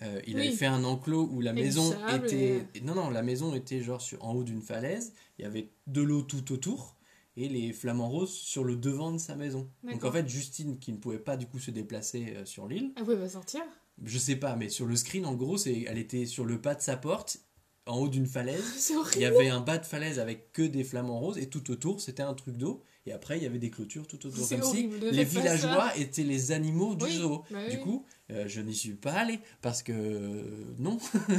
[0.02, 0.48] euh, il Oui.
[0.48, 2.66] avait fait un enclos où la Et maison était...
[2.82, 6.02] Non, non, la maison était genre sur, en haut d'une falaise, il y avait de
[6.02, 6.95] l'eau tout autour
[7.36, 9.70] et les flamants roses sur le devant de sa maison.
[9.84, 12.92] Donc en fait, Justine qui ne pouvait pas du coup se déplacer euh, sur l'île,
[12.96, 13.62] Elle pouvait pas sortir.
[14.02, 16.74] je sais pas, mais sur le screen, en gros, c'est, elle était sur le pas
[16.74, 17.38] de sa porte,
[17.86, 18.64] en haut d'une falaise.
[18.78, 21.70] C'est Il y avait un bas de falaise avec que des flamants roses, et tout
[21.70, 22.82] autour, c'était un truc d'eau.
[23.08, 24.48] Et après, il y avait des clôtures tout autour.
[24.48, 27.44] Comme si les villageois étaient les animaux du Oui, zoo.
[27.52, 30.98] bah Du coup, euh, je n'y suis pas allé, parce que euh, non,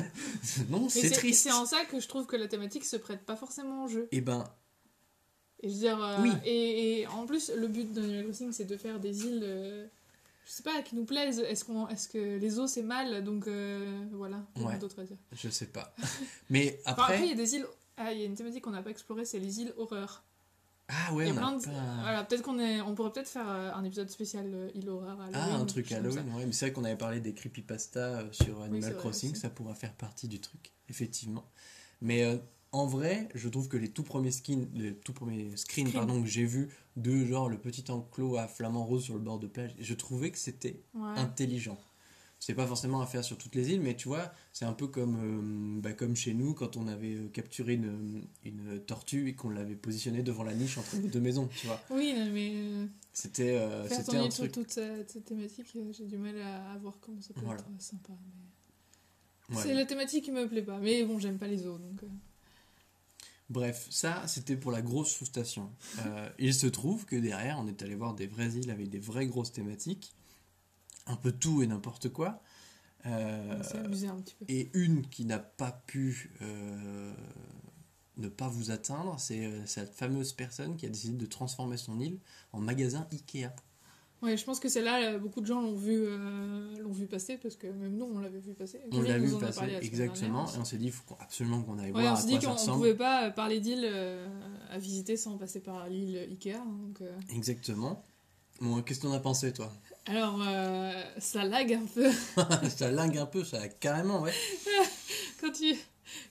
[0.69, 1.43] non, c'est triste.
[1.43, 4.07] C'est en ça que je trouve que la thématique se prête pas forcément au jeu.
[4.13, 4.45] Et ben,
[5.63, 6.31] Et je veux dire, euh, Oui.
[6.45, 9.87] et, et en plus, le but d'Animal Crossing, c'est de faire des îles, euh,
[10.45, 11.39] je sais pas, qui nous plaisent.
[11.39, 13.23] Est-ce qu'on, est-ce que les eaux c'est mal?
[13.23, 14.77] Donc euh, voilà, rien Ouais.
[14.77, 15.17] d'autre à dire.
[15.33, 15.95] je sais pas.
[16.49, 17.65] Mais Enfin, après, il après, y a des îles.
[17.97, 20.23] Ah, il y a une thématique qu'on n'a pas explorée, c'est les îles horreur.
[20.89, 21.63] ah Il ouais, y a on a plein de.
[21.65, 25.17] pas- Voilà, peut-être qu'on est, on pourrait peut-être faire euh, un épisode spécial île horreur.
[25.33, 26.45] Ah, un truc Halloween, ouais.
[26.45, 30.27] Mais c'est vrai qu'on avait parlé des creepypasta sur Animal Crossing, ça pourra faire partie
[30.27, 31.43] du truc, effectivement.
[32.01, 32.39] Mais
[32.71, 36.27] en vrai, je trouve que les tout premiers skins, les tout premiers screens, pardon, que
[36.27, 39.73] j'ai vu de genre le petit enclos à flamant rose sur le bord de plage,
[39.79, 40.81] je trouvais que c'était.
[40.93, 41.17] Ouais.
[41.17, 41.77] intelligent.
[42.39, 44.85] C'est pas forcément à faire sur toutes les îles, mais tu vois, c'est un peu
[44.87, 49.33] comme, euh, bah, comme chez nous quand on avait euh, capturé une, une tortue et
[49.33, 51.81] qu'on l'avait positionnée devant la niche entre les deux maisons, tu vois.
[51.89, 54.51] Oui, non, mais euh, C'était euh, c'était un truc.
[54.51, 57.59] toute cette, thématique, j'ai du mal à, à voir comment ça peut Voilà.
[57.61, 58.13] être sympa.
[59.49, 59.63] mais- Ouais.
[59.63, 60.77] C'est la thématique qui me plaît pas.
[60.79, 62.01] Mais bon, j'aime pas les eaux, donc.
[63.49, 65.71] Bref, ça c'était pour la grosse frustration.
[66.05, 68.99] Euh, il se trouve que derrière, on est allé voir des vraies îles avec des
[68.99, 70.13] vraies grosses thématiques,
[71.05, 72.41] un peu tout et n'importe quoi.
[73.05, 74.45] Euh, on s'est amusé un petit peu.
[74.49, 77.13] et une qui n'a pas pu euh,
[78.17, 81.99] ne pas vous atteindre, c'est euh, cette fameuse personne qui a décidé de transformer son
[81.99, 82.19] île
[82.51, 83.49] en magasin Ikea.
[84.23, 87.37] Ouais, je pense que celle-là, euh, beaucoup de gens l'ont vu, euh, l'ont vu passer
[87.37, 88.79] parce que même nous, on l'avait vu passer.
[88.91, 91.61] On l'a vu a passer exactement, dernière et on s'est dit, il faut qu'on- absolument
[91.61, 92.77] qu'on aille Ouais, voir on s'est dit qu'on on ressemble.
[92.77, 94.27] pouvait pas euh, parler d'île euh,
[94.71, 96.53] à visiter sans passer par l'île Ikea.
[96.55, 97.11] hein, donc, euh.
[97.35, 98.03] Exactement.
[98.59, 99.71] Bon, qu'est-ce que t'en as pensé toi?
[100.07, 100.41] Alors,
[101.19, 102.09] ça lag un peu
[102.75, 104.33] Ça lingue un peu, ça carrément, ouais.
[105.41, 105.75] quand tu,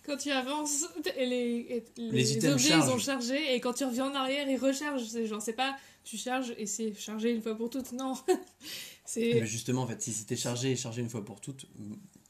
[0.04, 2.88] quand tu avances et les, les, Les objets chargent.
[2.88, 5.04] ils ont chargé et quand tu reviens en arrière ils rechargent.
[5.06, 7.92] C'est genre, c'est pas tu charges et c'est chargé une fois pour toutes.
[7.92, 8.14] Non,
[9.04, 11.66] c'est justement, en fait, si c'était chargé et chargé une fois pour toutes,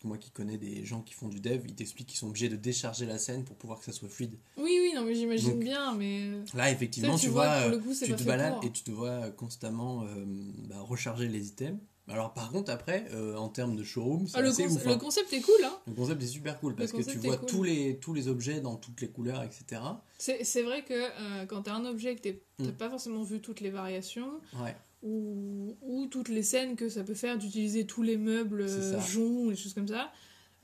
[0.02, 2.56] moi qui connais des gens qui font du dev, ils t'expliquent qu'ils sont obligés de
[2.56, 4.34] décharger la scène pour pouvoir que ça soit fluide.
[4.56, 7.92] oui, oui, non, mais j'imagine bien, mais Là, effectivement, Ça, tu, tu vois, euh, coup,
[7.94, 10.24] tu te balades et tu te vois constamment euh,
[10.68, 11.78] bah, recharger les items.
[12.08, 14.84] Alors, par contre, après, euh, en termes de showroom, c'est Ah, le, conce- ouf.
[14.84, 14.98] le hein.
[14.98, 15.54] concept est cool.
[15.64, 15.76] Hein.
[15.88, 17.48] Le concept est super cool parce que tu vois cool.
[17.48, 19.80] tous, les, tous les objets dans toutes les couleurs, etc.
[20.18, 22.70] C'est vrai que euh, quand t'as un objet que t'as Mm.
[22.72, 27.12] pas forcément vu toutes les variations Ouais, ou, ou toutes les scènes que ça peut
[27.14, 30.10] faire d'utiliser tous les meubles euh, joncs, les choses comme ça,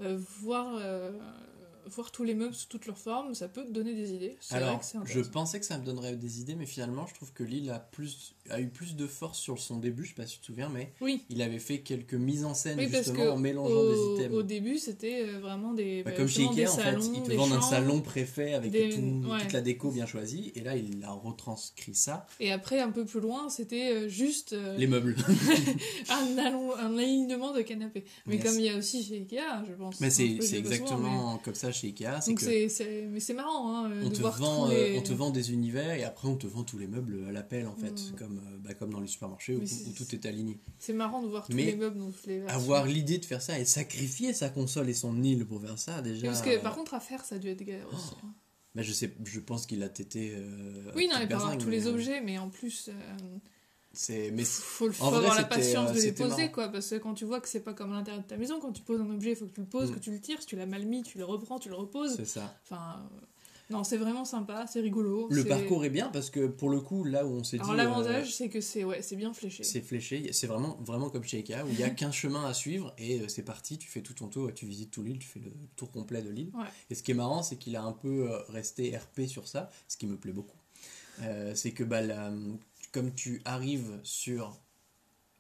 [0.01, 0.77] euh, voir,
[1.87, 4.37] voir tous les meubles sous toutes leurs formes, ça peut te donner des idées.
[4.41, 7.15] C'est vrai Alors, que je pensais que ça me donnerait des idées, mais finalement, je
[7.15, 10.15] trouve que l'île a, plus, a eu plus de force sur son début, je sais
[10.15, 11.25] pas si tu te souviens, mais Oui.
[11.31, 14.37] il avait fait quelques mises en scène Oui, justement en mélangeant au, des items.
[14.37, 16.03] au début, c'était euh, vraiment des.
[16.03, 18.71] Bah, bah, comme chez Ikea, en fait, salons, ils te vendent un salon préfet avec
[18.71, 19.41] des- tout- ouais.
[19.41, 22.27] toute la déco bien choisie, et là, il a retranscrit ça.
[22.41, 25.17] Et après, un peu plus loin, c'était euh, juste euh, Les meubles.
[26.11, 28.05] un, allon- un alignement de canapés.
[28.27, 28.45] Mais Yes.
[28.45, 30.01] comme il y a aussi chez Ikea, je pense.
[30.01, 32.21] Mais un c'est exactement comme ça chez Ikea.
[32.27, 34.99] Donc que c'est, mais c'est marrant hein, on de te, voir vend, euh, les...
[34.99, 37.67] on te vend des univers et après on te vend tous les meubles à l'appel
[37.67, 38.17] en fait, Mm.
[38.17, 39.61] comme, euh, bah, comme dans les supermarchés où,
[39.97, 40.59] tout est aligné.
[40.79, 42.57] C'est marrant de voir tous Mais les meubles dans toutes les versions.
[42.57, 46.03] Avoir l'idée de faire ça et sacrifier sa console et son île pour faire ça,
[46.03, 46.27] déjà.
[46.27, 48.15] Et Parce que euh, par contre, à faire, ça a dû être galère Oh, aussi.
[48.23, 48.35] hein.
[48.75, 50.33] bah, je, sais, je pense qu'il a tété.
[50.37, 52.93] euh, Oui, non, il peut avoir tous les mais, euh, objets, mais en plus, euh,
[53.93, 56.37] c'est- Mais faut, le- faut en vrai, avoir la patience euh, de les c'était poser,
[56.43, 56.53] marrant.
[56.53, 56.69] quoi.
[56.69, 58.73] Parce que quand tu vois que c'est pas comme à l'intérieur de ta maison, quand
[58.73, 59.95] tu poses un objet, il faut que tu le poses, Mm.
[59.95, 62.17] que tu le tires, si tu l'as mal mis, tu le reprends, tu le reposes.
[62.17, 62.55] c'est ça.
[62.65, 63.19] Enfin, euh,
[63.71, 65.29] non, c'est vraiment sympa, c'est rigolo.
[65.31, 67.63] Le parcours est bien parce que pour le coup, là où on s'est dit.
[67.63, 69.63] Alors euh, l'avantage, c'est que c'est ouais, c'est bien fléché.
[69.65, 72.53] C'est fléché, c'est vraiment, vraiment comme chez Ikea où il y a qu'un chemin à
[72.53, 75.29] suivre et euh, c'est parti, tu fais tout ton tour, tu visites tout l'île, tu
[75.29, 76.51] fais le tour complet de l'île.
[76.55, 76.67] Ouais.
[76.91, 79.71] Et ce qui est marrant, c'est qu'il a un peu euh, resté RP sur ça,
[79.89, 80.57] ce qui me plaît beaucoup.
[81.23, 82.33] Euh, c'est que bah, la-
[82.93, 84.61] comme tu arrives sur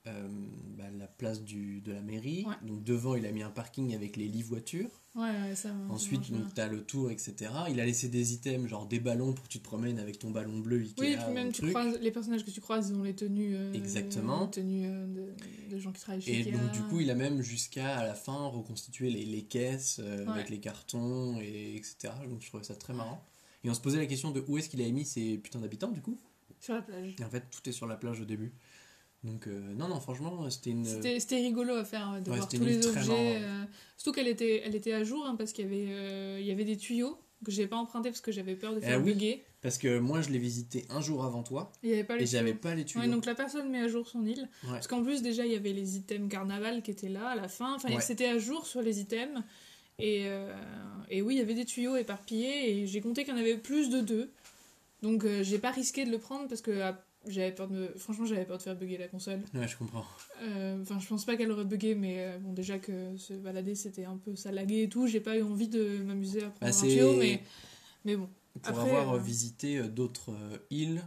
[0.08, 0.28] euh,
[0.76, 2.54] bah, la place du, de la mairie, Ouais.
[2.66, 5.70] donc devant il a mis un parking avec les lits voitures, Ouais, ouais, ça.
[5.90, 7.34] ensuite donc tu as le tour, etc.
[7.70, 10.30] Il a laissé des items, genre des ballons pour que tu te promènes avec ton
[10.32, 10.94] ballon bleu Ikea.
[10.98, 13.54] Oui, et puis même tu croises, les personnages que tu croises, ils ont les tenues.
[13.54, 14.46] euh, Exactement.
[14.46, 16.50] les tenues euh, de, de gens qui travaillent chez Et Ikea.
[16.58, 20.24] donc du coup, il a même jusqu'à à la fin reconstitué les, les caisses euh,
[20.24, 20.32] Ouais.
[20.32, 22.12] avec les cartons et etc.
[22.28, 23.22] Donc je trouvais ça très marrant.
[23.62, 25.92] Et on se posait la question de où est-ce qu'il avait mis ces putains d'habitants
[25.92, 26.18] du coup?
[26.62, 27.14] Sur la plage.
[27.20, 28.52] Et en fait, tout est sur la plage au début.
[29.24, 30.84] Donc euh, non, non, franchement, c'était une.
[30.84, 33.36] C'était rigolo à faire, de Ouais, voir tous les objets.
[33.42, 33.64] euh,
[33.96, 36.50] Surtout qu'elle était, elle était à jour, hein, parce qu'il y, avait, euh, il y
[36.50, 39.12] avait des tuyaux que j'ai pas empruntés parce que j'avais peur de Eh faire oui.
[39.14, 39.44] bugger.
[39.60, 42.22] Parce que moi, je l'ai visité un jour avant toi Il y avait pas les
[42.24, 42.60] et j'avais tuyaux.
[42.60, 43.04] pas les tuyaux.
[43.04, 44.48] Ouais, donc la personne met à jour son île.
[44.64, 44.70] Ouais.
[44.70, 47.48] Parce qu'en plus, déjà, il y avait les items carnaval qui étaient là à la
[47.48, 47.74] fin.
[47.74, 48.00] Enfin, Ouais.
[48.00, 49.40] c'était à jour sur les items.
[49.98, 50.52] Et, euh,
[51.10, 52.70] et oui, il y avait des tuyaux éparpillés.
[52.82, 54.32] Et j'ai compté qu'il y en avait plus de deux.
[55.02, 57.88] Donc, euh, j'ai pas risqué de le prendre parce que ah, j'avais peur de me...
[57.98, 59.40] Franchement, j'avais peur de faire bugger la console.
[59.54, 60.04] Ouais, je comprends.
[60.42, 63.74] Euh, Enfin, je pense pas qu'elle aurait bugué, mais euh, bon, déjà que se balader,
[63.74, 65.06] c'était un peu ça laguait et tout.
[65.06, 67.42] J'ai pas eu envie de m'amuser à prendre Bah, un tuyau, mais,
[68.04, 68.28] mais bon.
[68.62, 70.34] Pour Après, avoir visité d'autres
[70.70, 71.02] îles,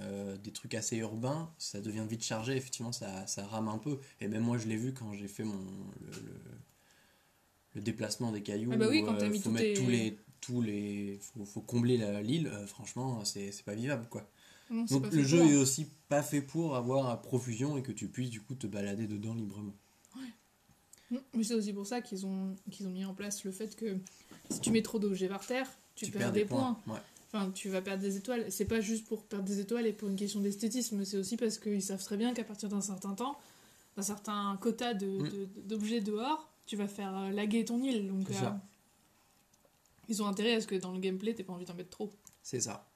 [0.00, 3.98] euh, des trucs assez urbains, ça devient vite chargé, effectivement, ça, ça rame un peu.
[4.20, 5.54] Et même moi, je l'ai vu quand j'ai fait mon,
[6.00, 6.40] le, le-
[7.74, 8.72] le déplacement des cailloux.
[8.72, 10.16] Ah bah oui, quand t'as mis faut mettre tes- tous les.
[10.40, 14.26] Tous les faut, faut combler la- l'île, euh, franchement, c'est c'est pas vivable quoi.
[14.70, 15.50] non, Donc le jeu pour.
[15.50, 18.66] est aussi pas fait pour avoir à profusion et que tu puisses du coup te
[18.66, 19.74] balader dedans librement.
[21.34, 23.96] Mais c'est aussi pour ça qu'ils ont, qu'ils ont mis en place le fait que
[24.48, 26.78] si tu mets trop d'objets par terre, tu, perds, des points.
[26.86, 27.00] Ouais.
[27.32, 28.46] Enfin, tu vas perdre des étoiles.
[28.50, 31.58] C'est pas juste pour perdre des étoiles et pour une question d'esthétisme, c'est aussi parce
[31.58, 33.36] qu'ils savent très bien qu'à partir d'un certain temps,
[33.96, 35.28] d'un certain quota de- Mm.
[35.30, 38.06] de- d'objets dehors, tu vas faire euh, laguer ton île.
[38.06, 38.34] Donc, euh.
[40.10, 42.10] Ils ont intérêt à ce que dans le gameplay, t'aies pas envie d'en mettre trop.
[42.42, 42.86] C'est ça.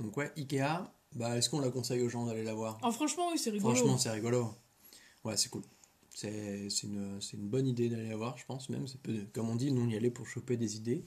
[0.00, 2.78] Donc ouais, Ikea, bah, est-ce qu'on la conseille aux gens d'aller la voir?
[2.84, 3.74] Oh, franchement, oui, c'est rigolo.
[3.74, 4.54] Franchement, c'est rigolo.
[5.24, 5.62] Ouais, c'est cool.
[6.10, 8.84] C'est une, une bonne idée d'aller la voir, je pense même.
[9.02, 11.04] Peu- Comme on dit, nous on y allait pour choper des idées.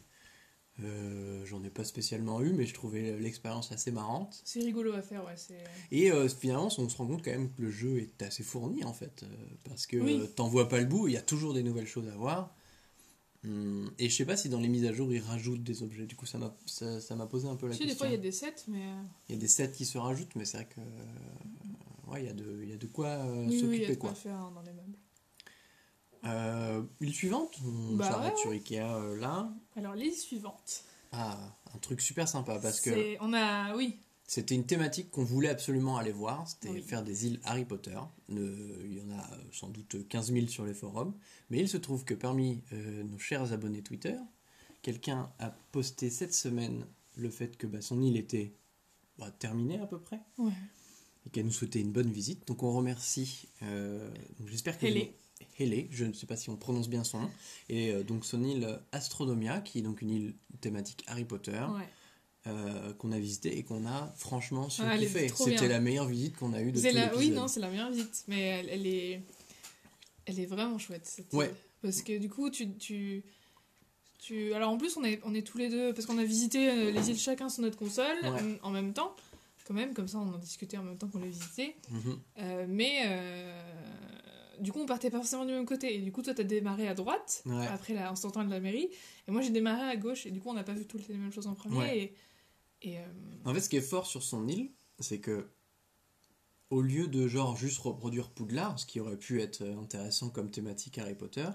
[0.83, 4.41] Euh, J'en ai pas spécialement eu, mais je trouvais l'expérience assez marrante.
[4.43, 5.33] c'est rigolo à faire, ouais.
[5.91, 8.83] Et euh, finalement, on se rend compte quand même que le jeu est assez fourni
[8.83, 9.23] en fait.
[9.23, 9.27] euh,
[9.67, 10.29] parce que Oui.
[10.35, 12.55] t'en vois pas le bout, il y a toujours des nouvelles choses à voir.
[13.47, 16.05] Hum, et je sais pas si dans les mises à jour ils rajoutent des objets.
[16.05, 18.05] Du coup, ça m'a ça, ça posé un peu la Tu sais, des question.
[18.05, 18.83] fois, il y a des sets, mais.
[18.83, 20.81] euh, Il y a des sets qui se rajoutent, mais c'est vrai que.
[20.81, 23.81] euh, ouais, il y, a de- il y a de quoi euh, oui, oui, il
[23.81, 24.09] y s'occuper a de quoi.
[24.11, 24.97] quoi faire dans les meubles.
[26.25, 29.49] Euh, l'île suivante, on Bah s'arrête ouais, sur Ikea là?
[29.75, 30.83] Alors, l'île suivante.
[31.11, 31.37] Ah,
[31.73, 33.75] un truc super sympa parce que On a.
[33.75, 36.47] Oui, c'était une thématique qu'on voulait absolument aller voir.
[36.47, 36.81] C'était Oui.
[36.81, 37.97] faire des îles Harry Potter.
[38.29, 41.13] Il y en a euh, sans doute 15 000 sur les forums.
[41.49, 44.15] Mais il se trouve que parmi euh, nos chers abonnés Twitter,
[44.81, 46.85] quelqu'un a posté cette semaine
[47.15, 48.53] le fait que bah, son île était
[49.17, 50.19] bah, terminée à peu près.
[50.37, 50.51] Ouais.
[51.25, 52.45] et qu'elle nous souhaitait une bonne visite.
[52.47, 54.11] Donc on remercie, euh,
[54.45, 55.15] j'espère que Hélé.
[55.59, 57.31] Hélé, je ne sais pas si on prononce bien son nom,
[57.69, 61.89] et donc son île Astronomia, qui est donc une île thématique Harry Potter, ouais.
[62.47, 65.27] Euh, qu'on a visité et qu'on a franchement Ah, surkiffé.
[65.29, 67.15] C'était la meilleure visite qu'on a eue de tout C'est la...
[67.15, 68.23] Oui, non, c'est la meilleure visite.
[68.27, 69.21] Mais elle, elle est.
[70.25, 71.53] Elle est vraiment chouette, cette Ouais.
[71.81, 72.69] Parce que du coup, tu.
[72.77, 73.23] tu...
[74.19, 75.93] tu- Alors en plus, on est, on est tous les deux.
[75.93, 78.57] Parce qu'on a visité euh, les îles chacun sur notre console Ouais.
[78.63, 79.15] en- en même temps.
[79.67, 81.75] Quand même, comme ça, on en discutait en même temps qu'on les visitait.
[81.89, 82.19] Mhm.
[82.39, 83.03] Euh, mais
[84.59, 85.93] du coup, on partait pas forcément du même côté.
[85.95, 87.67] Et du coup, toi, t'as démarré à droite, Ouais.
[87.67, 88.89] après la, en sortant de la mairie.
[89.27, 90.25] Et moi, j'ai démarré à gauche.
[90.25, 91.77] Et du coup, on n'a pas vu toutes les mêmes choses en premier.
[91.77, 91.97] Ouais.
[91.99, 92.13] Et,
[92.85, 93.05] euh,
[93.45, 95.49] En fait, ce qui est fort sur son île, c'est que
[96.69, 100.51] au lieu de genre juste reproduire Poudlard, ce qui aurait pu être euh, intéressant comme
[100.51, 101.47] thématique Harry Potter,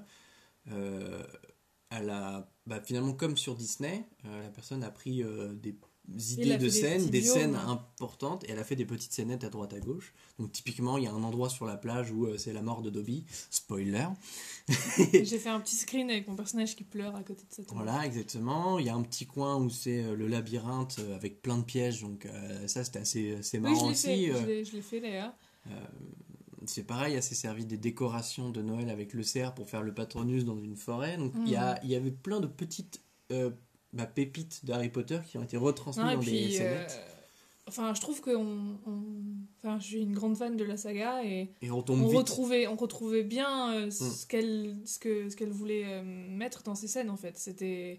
[0.71, 1.23] euh,
[1.91, 5.23] elle a bah, finalement comme sur Disney, la personne a pris
[5.61, 5.77] des
[6.09, 9.51] idées de des scènes, des scènes importantes, et elle a fait des petites scénettes à
[9.51, 10.13] droite à gauche.
[10.39, 12.83] Donc typiquement, il y a un endroit sur la plage où euh, c'est la mort
[12.83, 14.07] de Dobby, spoiler.
[15.13, 18.05] j'ai fait un petit screen avec mon personnage qui pleure à côté de cette Voilà,
[18.05, 18.79] exactement.
[18.79, 21.65] Il y a un petit coin où c'est euh, le labyrinthe euh, avec plein de
[21.65, 22.27] pièges, donc
[22.67, 24.07] ça c'était assez, assez Oui, marrant je l'ai aussi.
[24.27, 25.33] fait, je l'ai- je fait d'ailleurs.
[26.67, 29.95] c'est pareil, elle s'est servi des décorations de Noël avec le cerf pour faire le
[29.95, 31.17] patronus dans une forêt.
[31.17, 33.01] Donc il y, a, il y avait plein de petites
[33.93, 37.01] bah, pépites d'Harry Potter qui ont été retransmises dans des puis, euh, scénettes.
[37.69, 39.03] enfin, je trouve que on, on-
[39.63, 42.17] enfin, je suis une grande fan de la saga et Et on tombe on vite.
[42.19, 43.91] retrouvait, on retrouvait bien euh, Mm.
[43.91, 47.37] ce qu'elle, ce que, ce qu'elle voulait euh, mettre dans ses scènes en fait.
[47.39, 47.99] C'était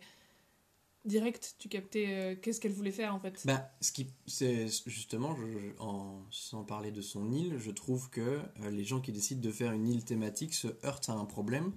[1.06, 3.42] direct, tu captais qu'est-ce qu'elle voulait faire en fait.
[3.46, 8.10] Bah, ce qui, c'est justement, je- je- en, sans parler de son île, je trouve
[8.10, 8.40] que
[8.72, 11.72] les gens qui décident de faire une île thématique se heurtent à un problème.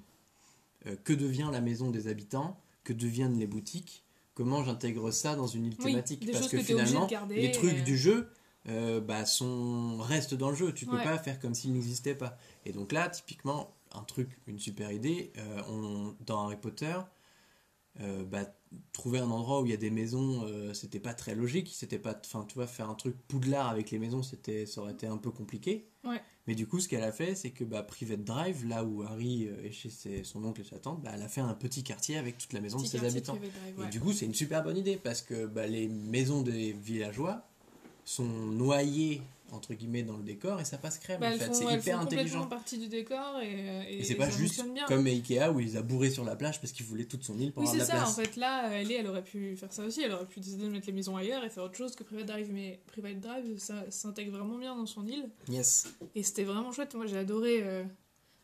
[1.02, 4.04] Que devient la maison des habitants Que deviennent les boutiques
[4.36, 8.28] Comment j'intègre ça dans une île thématique Parce que, finalement, les trucs du jeu
[8.68, 10.74] euh, bah, sont, restent dans le jeu.
[10.74, 12.36] Tu ne peux pas faire comme s'ils n'existaient pas.
[12.66, 16.96] Et donc là, typiquement, un truc, une super idée, euh, on, dans Harry Potter,
[18.00, 18.44] euh, bah,
[18.92, 21.70] trouver un endroit où il y a des maisons, c'était pas très logique.
[21.72, 24.92] C'était pas, enfin, tu vois, faire un truc Poudlard avec les maisons, c'était, ça aurait
[24.92, 25.88] été un peu compliqué.
[26.04, 26.20] Ouais.
[26.46, 29.48] Mais du coup, ce qu'elle a fait, c'est que bah, Private Drive, là où Harry
[29.48, 31.82] euh, est chez ses- son oncle et sa tante, bah, elle a fait un petit
[31.82, 33.32] quartier avec toute la maison Petit de ses habitants.
[33.84, 37.42] Et du coup, c'est une super bonne idée parce que bah, les maisons des villageois
[38.04, 41.54] sont noyées entre guillemets dans le décor et ça passe crème Bah, en fait.
[41.54, 42.46] C'est hyper intelligent.
[42.46, 45.66] partie du décor et, euh, et, Et c'est pas ça juste comme Ikea où il
[45.66, 47.86] les a bourrés sur la plage parce qu'il voulait toute son île pour Oui, avoir
[47.86, 48.36] c'est de la ça, en fait.
[48.36, 50.02] Là, elle, est, elle aurait pu faire ça aussi.
[50.02, 52.26] Elle aurait pu décider de mettre les maisons ailleurs et faire autre chose que Private
[52.26, 52.48] Drive.
[52.52, 55.28] Mais Private Drive, ça s'intègre vraiment bien dans son île.
[55.48, 55.86] Yes.
[56.14, 56.94] Et c'était vraiment chouette.
[56.94, 57.84] Moi, j'ai adoré euh,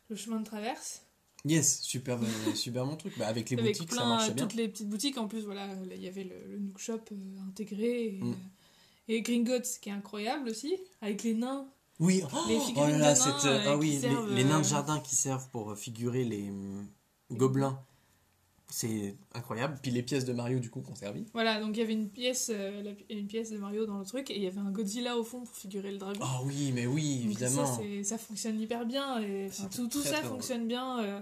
[0.09, 1.01] le chemin de traverse.
[1.45, 3.17] Yes, super, bon- super bon truc.
[3.17, 4.45] Bah, avec les avec boutiques, ça marchait bien.
[4.47, 5.17] toutes les petites boutiques.
[5.17, 7.15] En plus, voilà, là, il y avait le, le Nook Shop euh,
[7.49, 8.05] intégré.
[8.05, 8.35] Et, Mm.
[9.09, 11.67] Euh, et Gringotts, qui est incroyable aussi, avec les nains.
[11.99, 13.99] Oui, oh, Les oh figurines là là, de nains, cette, euh, euh, ah oui, les-
[13.99, 16.87] servent, les, nains de euh, jardin qui servent pour euh, figurer les hum,
[17.31, 17.79] gobelins.
[18.69, 19.77] C'est incroyable.
[19.83, 21.27] Puis les pièces de Mario, du coup, qu'on servit.
[21.33, 24.31] Voilà, donc il y avait une pièce, euh, une pièce de Mario dans le truc
[24.31, 26.19] et il y avait un Godzilla au fond pour figurer le dragon.
[26.23, 27.67] Ah oui, mais oui, évidemment.
[27.67, 29.21] Ça, ça fonctionne hyper bien.
[29.21, 31.03] Et, tout, tout ça fonctionne bien.
[31.03, 31.19] euh,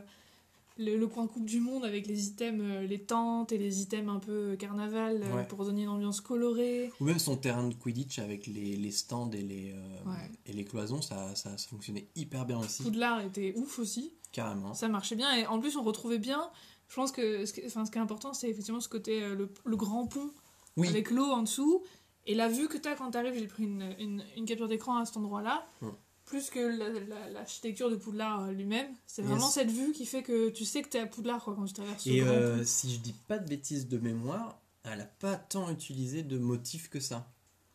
[0.82, 4.10] le, le coin coupe du monde avec les items, euh, les tentes et les items
[4.10, 5.48] un peu carnaval euh, Ouais.
[5.48, 6.91] pour donner une ambiance colorée.
[7.00, 10.32] Ou même son terrain de Quidditch avec les, les stands et les, euh, Ouais.
[10.46, 12.84] et les cloisons, ça, ça, ça fonctionnait hyper bien aussi.
[12.84, 14.13] Poudlard était ouf aussi.
[14.32, 14.74] Carrément.
[14.74, 15.34] Ça marchait bien.
[15.36, 16.50] Et en plus, on retrouvait bien.
[16.88, 19.36] Je pense que ce qui, enfin, ce qui est important, c'est effectivement ce côté, euh,
[19.36, 20.30] le, le grand pont
[20.78, 21.84] Oui, avec l'eau en dessous.
[22.28, 24.67] Et la vue que tu as quand tu arrives, j'ai pris une, une, une capture
[24.67, 25.65] d'écran à cet endroit-là.
[25.82, 25.88] Mm.
[26.32, 28.88] Plus que la- la- l'architecture de Poudlard euh, lui-même.
[29.06, 29.30] C'est Yes.
[29.32, 31.65] vraiment cette vue qui fait que tu sais que tu es à Poudlard quoi, quand
[31.65, 35.36] tu traverses et euh, si je dis pas de bêtises de mémoire, elle a pas
[35.36, 37.28] tant utilisé de motifs que ça.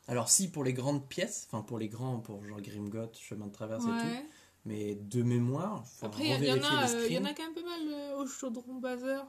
[0.09, 3.53] Alors si pour les grandes pièces, enfin pour les grands, pour genre Grimgoth, chemin de
[3.53, 4.27] traverse et tout,
[4.65, 7.43] mais de mémoire, faut Après, il y, y en a, euh, y en a quand
[7.45, 9.27] même pas mal euh, au chaudron baveur.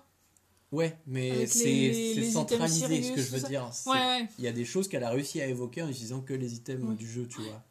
[0.71, 3.69] Ouais, mais c'est centralisé, ce que Sirius, je veux dire.
[3.73, 4.27] C'est- Ouais, ouais.
[4.37, 6.89] Il y a des choses qu'elle a réussi à évoquer en utilisant que les items
[6.89, 6.95] Ouais.
[6.95, 7.63] du jeu, tu vois.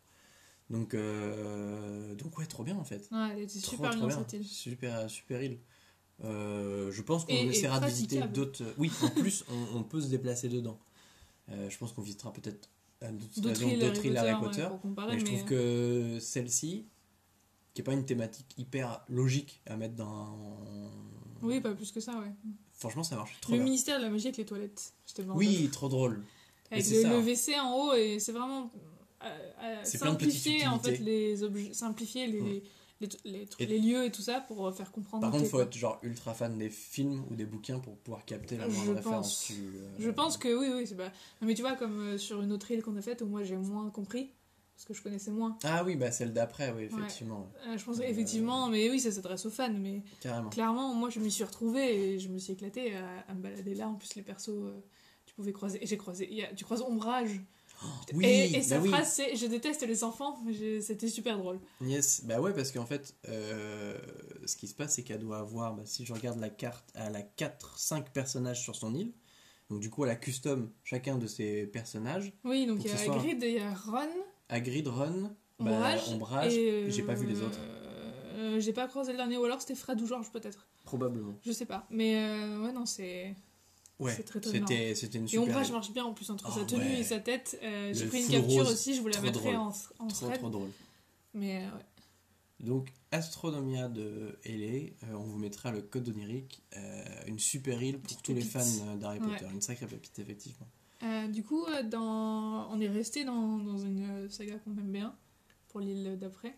[0.68, 3.08] Donc, euh, donc ouais, trop bien en fait.
[3.12, 4.18] Ouais, elle était Trop, super trop bien bien.
[4.18, 4.44] cette île.
[4.46, 5.58] Super, super île.
[6.24, 8.64] Euh, je pense qu'on essaiera de visiter d'autres.
[8.78, 10.78] Oui, en plus, on, on peut se déplacer dedans.
[11.50, 12.68] Euh, je pense qu'on visitera peut-être
[13.02, 16.86] d'autres îles Harry îles Harry Potter, ouais, comparer, mais je mais, trouve que celle-ci,
[17.74, 20.36] qui est pas une thématique hyper logique à mettre dans.
[21.42, 22.32] Oui, pas plus que ça, ouais.
[22.72, 23.64] Franchement, ça marche trop Le bien.
[23.64, 24.94] ministère de la magie avec les toilettes.
[25.28, 26.24] Oui, trop drôle.
[26.72, 28.72] Avec le, le WC en haut, et c'est vraiment
[29.26, 32.62] euh, euh, plein de simplifier en fait les objets, simplifier les,
[33.24, 35.20] les, lieux et tout ça pour faire comprendre.
[35.22, 38.56] Par contre, faut être genre ultra fan des films ou des bouquins pour pouvoir capter
[38.56, 38.96] la moindre pense.
[38.96, 39.52] référence.
[39.52, 41.12] Euh, Je pense que oui, oui, c'est pas.
[41.42, 43.56] Mais tu vois, comme euh, sur une autre île qu'on a faite où moi j'ai
[43.56, 44.30] moins compris,
[44.74, 45.58] parce que je connaissais moins.
[45.64, 47.50] Ah oui, bah celle d'après, oui, effectivement.
[47.66, 50.48] Euh, je pense Euh, effectivement, mais oui, ça s'adresse aux fans, mais Carrément.
[50.50, 53.74] clairement, moi je m'y suis retrouvée et je me suis éclatée à, à me balader
[53.74, 53.88] là.
[53.88, 54.72] En plus, les persos, euh,
[55.26, 55.82] tu pouvais croiser.
[55.82, 56.26] Et j'ai croisé.
[56.30, 57.40] il y a- tu croises Ombrage.
[58.14, 58.88] Oui, et et sa bah oui.
[58.90, 61.58] phrase, c'est Je déteste les enfants, mais c'était super drôle.
[61.80, 63.96] Yes, bah ouais, parce qu'en fait, euh,
[64.46, 67.16] ce qui se passe, c'est qu'elle doit avoir, bah, si je regarde la carte, elle
[67.16, 69.12] a 4-5 personnages sur son île.
[69.70, 72.32] Donc du coup, elle a custom chacun de ses personnages.
[72.44, 74.08] Oui, donc il y a Hagrid et il y a Ron,
[74.48, 76.08] Hagrid, Ron, bah, Ombrage.
[76.12, 77.58] Ombrage, et, j'ai pas vu les autres.
[77.60, 77.82] euh,
[78.36, 80.68] Euh, j'ai pas croisé le dernier, ou alors c'était Fred ou George peut-être.
[80.84, 81.38] Probablement.
[81.44, 81.86] Je sais pas.
[81.90, 83.34] Mais euh, ouais, non, c'est.
[83.98, 85.44] Ouais, C'est très, très c'était c'était une Et super.
[85.48, 87.00] Ombrage marche bien en plus entre Oh, sa tenue ouais.
[87.00, 87.58] et sa tête.
[87.62, 89.56] Euh, J'ai pris une capture rose, aussi, je vous la mettrai drôle.
[89.56, 90.38] en, en trop thread.
[90.38, 90.70] trop drôle.
[91.32, 91.84] Mais euh, ouais.
[92.60, 96.62] Donc, Astronomia de L.A., euh, on vous mettra le code onirique,
[97.26, 99.28] une super île pour tous les fans d'Harry Ouais.
[99.28, 99.46] Potter.
[99.52, 100.66] Une sacrée pépite, effectivement.
[101.32, 102.68] Du coup, dans...
[102.70, 105.14] on est resté dans, dans une saga qu'on aime bien
[105.68, 106.56] pour l'île d'après.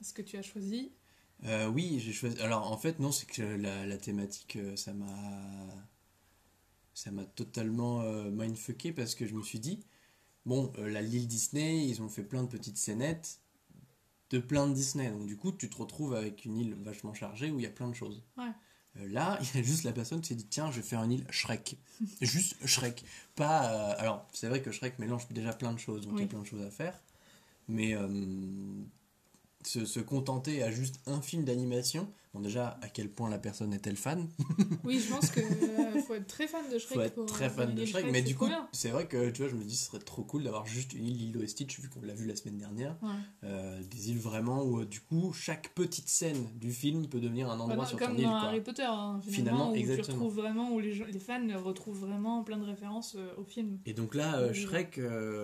[0.00, 0.92] Est-ce que tu as choisi?
[1.72, 2.40] Oui, j'ai choisi.
[2.40, 5.06] Alors, en fait, non, c'est que la, la thématique, ça m'a.
[6.98, 9.78] Ça m'a totalement euh, mindfucké parce que je me suis dit,
[10.46, 13.38] bon, euh, la l'île Disney, ils ont fait plein de petites scénettes
[14.30, 15.08] de plein de Disney.
[15.08, 17.70] Donc, du coup, tu te retrouves avec une île vachement chargée où il y a
[17.70, 18.24] plein de choses.
[18.36, 18.50] Ouais.
[18.96, 21.00] Euh, là, il y a juste la personne qui s'est dit, tiens, je vais faire
[21.04, 21.78] une île Shrek.
[22.20, 23.04] juste Shrek.
[23.36, 23.72] Pas.
[23.72, 26.26] euh, alors, c'est vrai que Shrek mélange déjà plein de choses, donc il y a
[26.26, 27.00] plein de choses à faire.
[27.68, 27.94] Mais
[29.62, 33.72] se, se contenter à juste un film d'animation, bon, déjà, à quel point la personne
[33.72, 34.28] est-elle fan?
[34.84, 36.94] Oui, je pense que euh, faut être très fan de Shrek.
[36.96, 39.42] faut être pour, très euh, fan de Shrek, mais du coup, c'est vrai que tu
[39.42, 41.78] vois, je me dis, ce serait trop cool d'avoir juste une île Lilo et Stitch,
[41.80, 42.96] vu qu'on l'a vu la semaine dernière.
[43.02, 43.08] Ouais.
[43.44, 47.58] Euh, des îles vraiment où, du coup, chaque petite scène du film peut devenir un
[47.60, 48.22] endroit Bah, sur comme ton île.
[48.24, 48.40] dans Quoi.
[48.48, 50.04] Harry Potter, hein, finalement, Finalement, où exactement.
[50.06, 53.44] tu retrouves vraiment, où les, gens- les fans retrouvent vraiment plein de références euh, au
[53.44, 53.78] film.
[53.86, 54.52] Et donc là.
[54.52, 55.00] Shrek,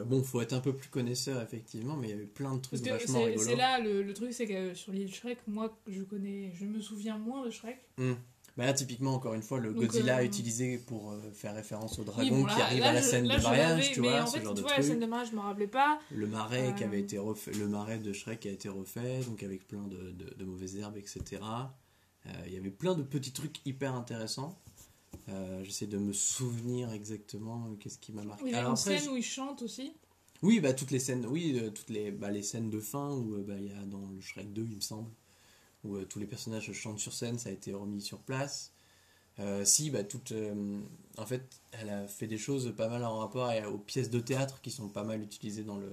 [0.06, 2.80] bon, faut être un peu plus connaisseur, effectivement, mais il y avait plein de Parce
[2.82, 3.44] trucs que vachement c'est rigolos.
[3.44, 6.80] c'est là le, le truc, c'est que sur l'île Shrek, moi, je connais, je me
[6.82, 7.78] souviens moins de Shrek.
[8.56, 11.98] Bah là, typiquement, encore une fois, le Donc, Godzilla euh, utilisé pour euh, faire référence
[11.98, 14.22] au Oui, dragon qui arrive là, à la je- scène de mariage, tu mais vois,
[14.22, 15.98] en ce fait, genre tu de vois, la scène de mariage, je me rappelais pas.
[16.12, 19.20] Le marais qui Euh, avait été refait, le marais de Shrek qui a été refait,
[19.24, 21.42] donc avec plein de, de- de mauvaises herbes, etc.
[22.26, 24.56] Euh, Il y avait plein de petits trucs hyper intéressants.
[25.30, 28.44] Euh, J'essaie de me souvenir exactement euh, qu'est-ce qui m'a marqué.
[28.46, 29.94] Il y a Alors une après, scène je- où il chante aussi.
[30.42, 33.34] oui, bah toutes les scènes, oui, euh, toutes les, bah, les scènes de fin où
[33.34, 35.10] euh, bah, il y a dans le Shrek 2, il me semble,
[35.84, 38.72] où euh, tous les personnages chantent sur scène, ça a été remis sur place.
[39.40, 40.80] Euh, si, bah toute, euh,
[41.18, 44.20] en fait, elle a fait des choses pas mal en rapport à- aux pièces de
[44.20, 45.90] théâtre qui sont pas mal utilisées dans le,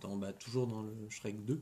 [0.00, 1.60] dans, bah, toujours dans le Shrek 2.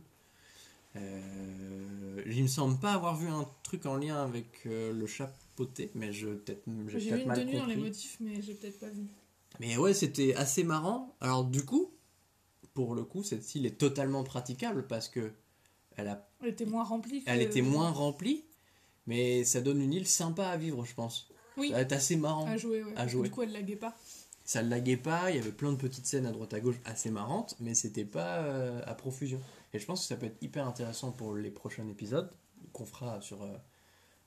[0.97, 5.91] Euh, il me semble pas avoir vu un truc en lien avec euh, le chapeauté,
[5.95, 7.89] mais je peut-être j'ai J'ai une mal tenue dans les compris.
[7.91, 9.05] motifs, mais j'ai peut-être pas vu.
[9.61, 11.15] Mais ouais, c'était assez marrant.
[11.21, 11.91] Alors du coup,
[12.75, 15.33] pour le coup, cette île est totalement praticable parce que
[15.97, 17.23] elle, a, Elle était moins remplie.
[17.27, 18.45] Elle était moins remplie,
[19.07, 21.29] mais ça donne une île sympa à vivre, je pense.
[21.57, 21.69] Oui.
[21.71, 22.47] Ça va être assez marrant.
[22.47, 22.83] à jouer.
[22.85, 23.29] Ouais, à jouer.
[23.29, 23.97] Du coup, elle laguait pas.
[24.45, 26.77] Ça ne laguait pas, il y avait plein de petites scènes à droite à gauche
[26.85, 29.41] assez marrantes, mais c'était pas euh, à profusion.
[29.73, 32.31] Et je pense que ça peut être hyper intéressant pour les prochains épisodes
[32.73, 33.57] qu'on fera sur, euh,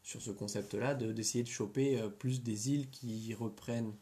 [0.03, 3.93] sur ce concept-là, de- d'essayer de, choper euh, plus des îles qui reprennent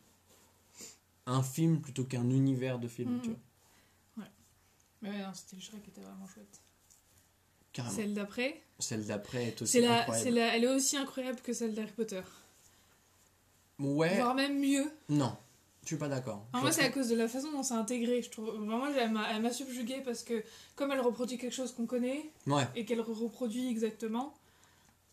[1.27, 3.21] un film plutôt qu'un univers de film, Mhm.
[3.21, 4.25] tu vois.
[5.03, 6.61] Mais ouais, non, c'était le Shrek qui était vraiment chouette.
[7.77, 7.95] Carrément.
[7.95, 10.29] Celle d'après, Celle d'après est aussi la, incroyable.
[10.31, 12.21] la, elle est aussi incroyable que celle d'Harry Potter.
[13.79, 14.85] Ouais, Voire même mieux.
[15.09, 15.35] non,
[15.83, 16.43] je suis pas d'accord.
[16.53, 18.23] Alors moi, c'est à cause de la façon dont c'est intégré.
[18.23, 20.43] Je trouve vraiment, elle m'a, elle m'a subjuguée parce que
[20.75, 24.33] comme elle reproduit quelque chose qu'on connaît Ouais, et qu'elle reproduit exactement,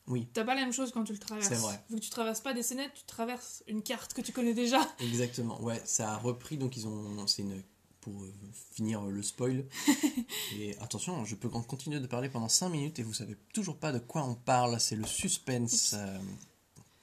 [0.07, 0.27] Oui.
[0.33, 1.49] t'as pas la même chose quand tu le traverses.
[1.49, 1.79] C'est vrai.
[1.91, 4.81] Vu que tu traverses pas des scénettes, tu traverses une carte que tu connais déjà.
[5.01, 5.61] exactement.
[5.61, 7.27] Ouais, ça a repris, donc ils ont.
[7.27, 7.62] C'est une.
[8.05, 8.33] Pour euh,
[8.75, 9.65] finir le spoil.
[10.59, 13.93] et attention, je peux continuer de parler pendant 5 minutes et vous savez toujours pas
[13.93, 15.95] de quoi on parle, c'est le suspense.
[15.97, 16.19] euh,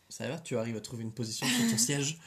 [0.10, 2.20] ça va, tu arrives à trouver une position sur ton siège.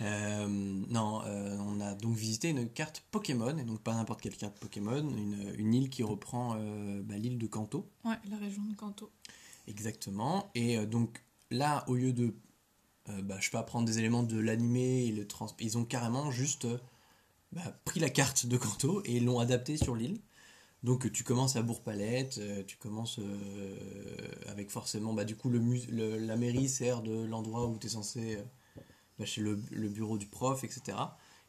[0.00, 4.38] Euh, non, euh, on a donc visité une carte Pokémon, et donc pas n'importe quelle
[4.38, 6.54] carte Pokémon, une, une île qui reprend
[7.02, 7.86] bah, l'île de Kanto.
[8.06, 9.10] Ouais, la région de Kanto.
[9.68, 10.50] Exactement.
[10.54, 12.34] Et donc là, au lieu de,
[13.06, 16.66] bah, je sais pas, prendre des éléments de l'animé trans, ils ont carrément juste
[17.54, 20.20] bah, pris la carte de Kanto et l'ont adaptée sur l'île.
[20.82, 23.76] Donc tu commences à Bourg-Palette, euh, tu commences euh,
[24.48, 27.86] avec forcément, bah, du coup, le, mus- le- la mairie sert de l'endroit où tu
[27.86, 28.42] es censé, euh,
[29.18, 30.98] bah, chez le, le bureau du prof, etc.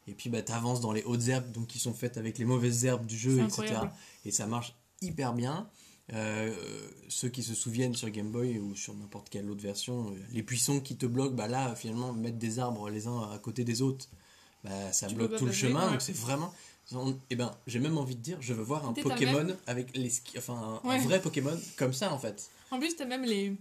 [0.08, 2.44] Et puis bah, tu avances dans les hautes herbes donc, qui sont faites avec les
[2.44, 3.74] mauvaises herbes du jeu, etc.
[4.24, 5.68] Et ça marche hyper bien.
[6.12, 6.54] Euh,
[7.08, 10.78] ceux qui se souviennent sur Game Boy ou sur n'importe quelle autre version, les buissons
[10.80, 14.08] qui te bloquent, bah là finalement mettre des arbres les uns à côté des autres,
[14.66, 15.84] bah, ça Tu bloque tout le chemin.
[15.86, 15.92] ouais.
[15.92, 16.52] Donc c'est vraiment.
[17.30, 20.38] Et ben j'ai même envie de dire, je veux voir un Pokémon avec les ski-
[20.38, 22.48] enfin un, vrai Pokémon comme ça en fait.
[22.70, 23.56] En plus, t'as même les,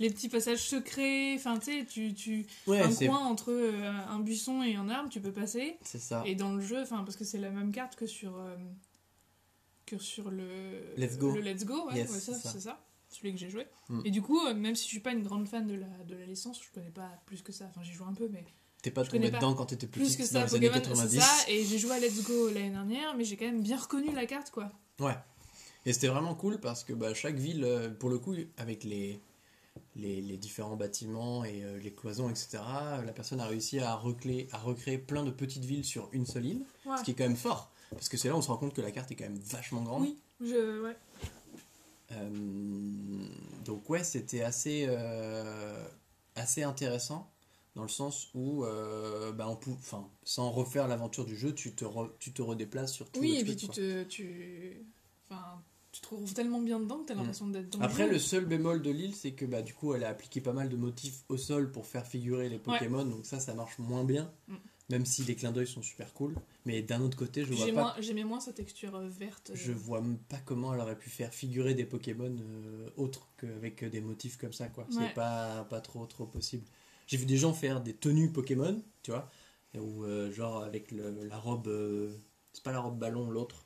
[0.00, 1.34] les petits passages secrets.
[1.36, 5.08] Enfin, tu sais, tu, tu, Ouais, un coin entre euh, un buisson et un arbre,
[5.08, 5.76] tu peux passer.
[5.82, 6.24] c'est ça.
[6.26, 8.56] Et dans le jeu, enfin, parce que c'est la même carte que sur, euh,
[9.86, 11.32] que sur le Let's Go.
[11.32, 12.50] Le Let's Go, ouais, Yes, ouais, ça, c'est ça.
[12.52, 12.80] c'est ça.
[13.08, 13.66] Celui que j'ai joué.
[13.88, 14.00] Mm.
[14.04, 16.16] Et du coup, euh, même si je suis pas une grande fan de la, de
[16.16, 17.66] la licence, je connais pas plus que ça.
[17.70, 18.44] Enfin, j'ai joué un peu, mais
[18.84, 21.20] T'es pas tombé dedans quand t'étais plus, que dans ça, les années Pokémon, c'est 90.
[21.20, 21.50] ça.
[21.50, 24.26] Et j'ai joué à Let's Go l'année dernière, mais j'ai quand même bien reconnu la
[24.26, 24.70] carte, quoi.
[25.00, 25.16] Ouais.
[25.86, 29.22] Et c'était vraiment cool parce que bah, chaque ville, euh, pour le coup, avec les,
[29.96, 32.58] les, les différents bâtiments et euh, les cloisons, etc.,
[33.02, 36.44] la personne a réussi à recréer, à recréer plein de petites villes sur une seule
[36.44, 36.98] île, Ouais.
[36.98, 37.70] ce qui est quand même fort.
[37.90, 39.38] Parce que c'est là où on se rend compte que la carte est quand même
[39.46, 40.02] vachement grande.
[40.02, 40.96] Oui, je, ouais.
[42.12, 42.28] Euh,
[43.64, 45.82] donc ouais, c'était assez, euh,
[46.36, 47.30] assez intéressant
[47.76, 51.84] dans le sens où, euh, bah, on enfin, sans refaire l'aventure du jeu, tu te,
[51.84, 53.74] re- tu te redéplaces sur tout Oui, et puis tu quoi.
[53.74, 54.04] te.
[54.04, 54.86] Tu...
[55.28, 55.62] Enfin,
[55.92, 57.18] tu te trouves tellement bien dedans que t'as Mm.
[57.18, 60.04] l'impression d'être dans Après, le seul bémol de l'île, c'est que bah, du coup, elle
[60.04, 63.38] a appliqué pas mal de motifs au sol pour faire figurer les Pokémon, donc ça,
[63.40, 64.54] ça marche moins bien, Mm.
[64.90, 66.34] même si les clins d'œil sont super cool.
[66.66, 69.50] Mais d'un autre côté, je vois pas, J'aimais moins sa texture euh, verte.
[69.50, 69.54] euh.
[69.56, 74.00] je vois pas comment elle aurait pu faire figurer des Pokémon euh, autres qu'avec des
[74.00, 74.84] motifs comme ça, quoi.
[74.84, 74.90] Ouais.
[75.08, 76.64] C'est pas, pas trop, trop possible.
[77.06, 79.30] J'ai vu des gens faire des tenues Pokémon, tu vois,
[79.74, 82.14] ou euh, genre avec le- la robe, euh,
[82.52, 83.64] c'est pas la robe ballon, l'autre,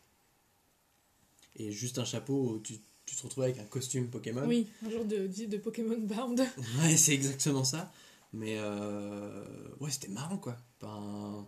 [1.56, 2.74] et juste un chapeau, tu,
[3.06, 4.46] tu te retrouves avec un costume Pokémon.
[4.46, 6.40] Oui, un genre de, de Pokémon Bound.
[6.82, 7.92] Ouais, c'est exactement ça.
[8.32, 9.44] Mais euh,
[9.80, 10.56] ouais, c'était marrant quoi.
[10.80, 11.46] Ben,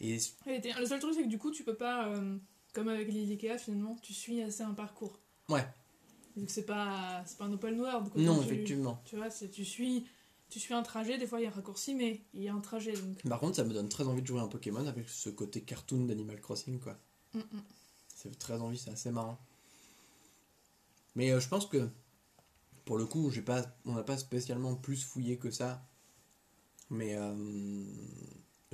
[0.00, 2.08] et Le seul truc, c'est que du coup, tu peux pas.
[2.08, 2.36] euh,
[2.72, 5.18] comme avec les Ikea, finalement, tu suis assez un parcours.
[5.48, 5.64] ouais,
[6.36, 8.10] Vu que c'est pas, c'est pas un open world.
[8.10, 8.20] quoi.
[8.20, 9.00] non, Donc, tu- effectivement.
[9.04, 10.06] Tu vois, c'est- tu suis,
[10.54, 12.54] tu suis un trajet, des fois il y a un raccourci, mais il y a
[12.54, 12.92] un trajet.
[12.92, 13.20] Donc...
[13.28, 15.62] Par contre, ça me donne très envie de jouer à un Pokémon avec ce côté
[15.62, 16.96] cartoon d'Animal Crossing quoi.
[17.32, 17.62] Mm, mm.
[18.14, 19.36] Fait très envie, c'est assez marrant.
[21.16, 21.88] Mais euh, je pense que
[22.84, 25.84] pour le coup, j'ai pas, on n'a pas spécialement plus fouillé que ça.
[26.88, 27.34] Mais euh,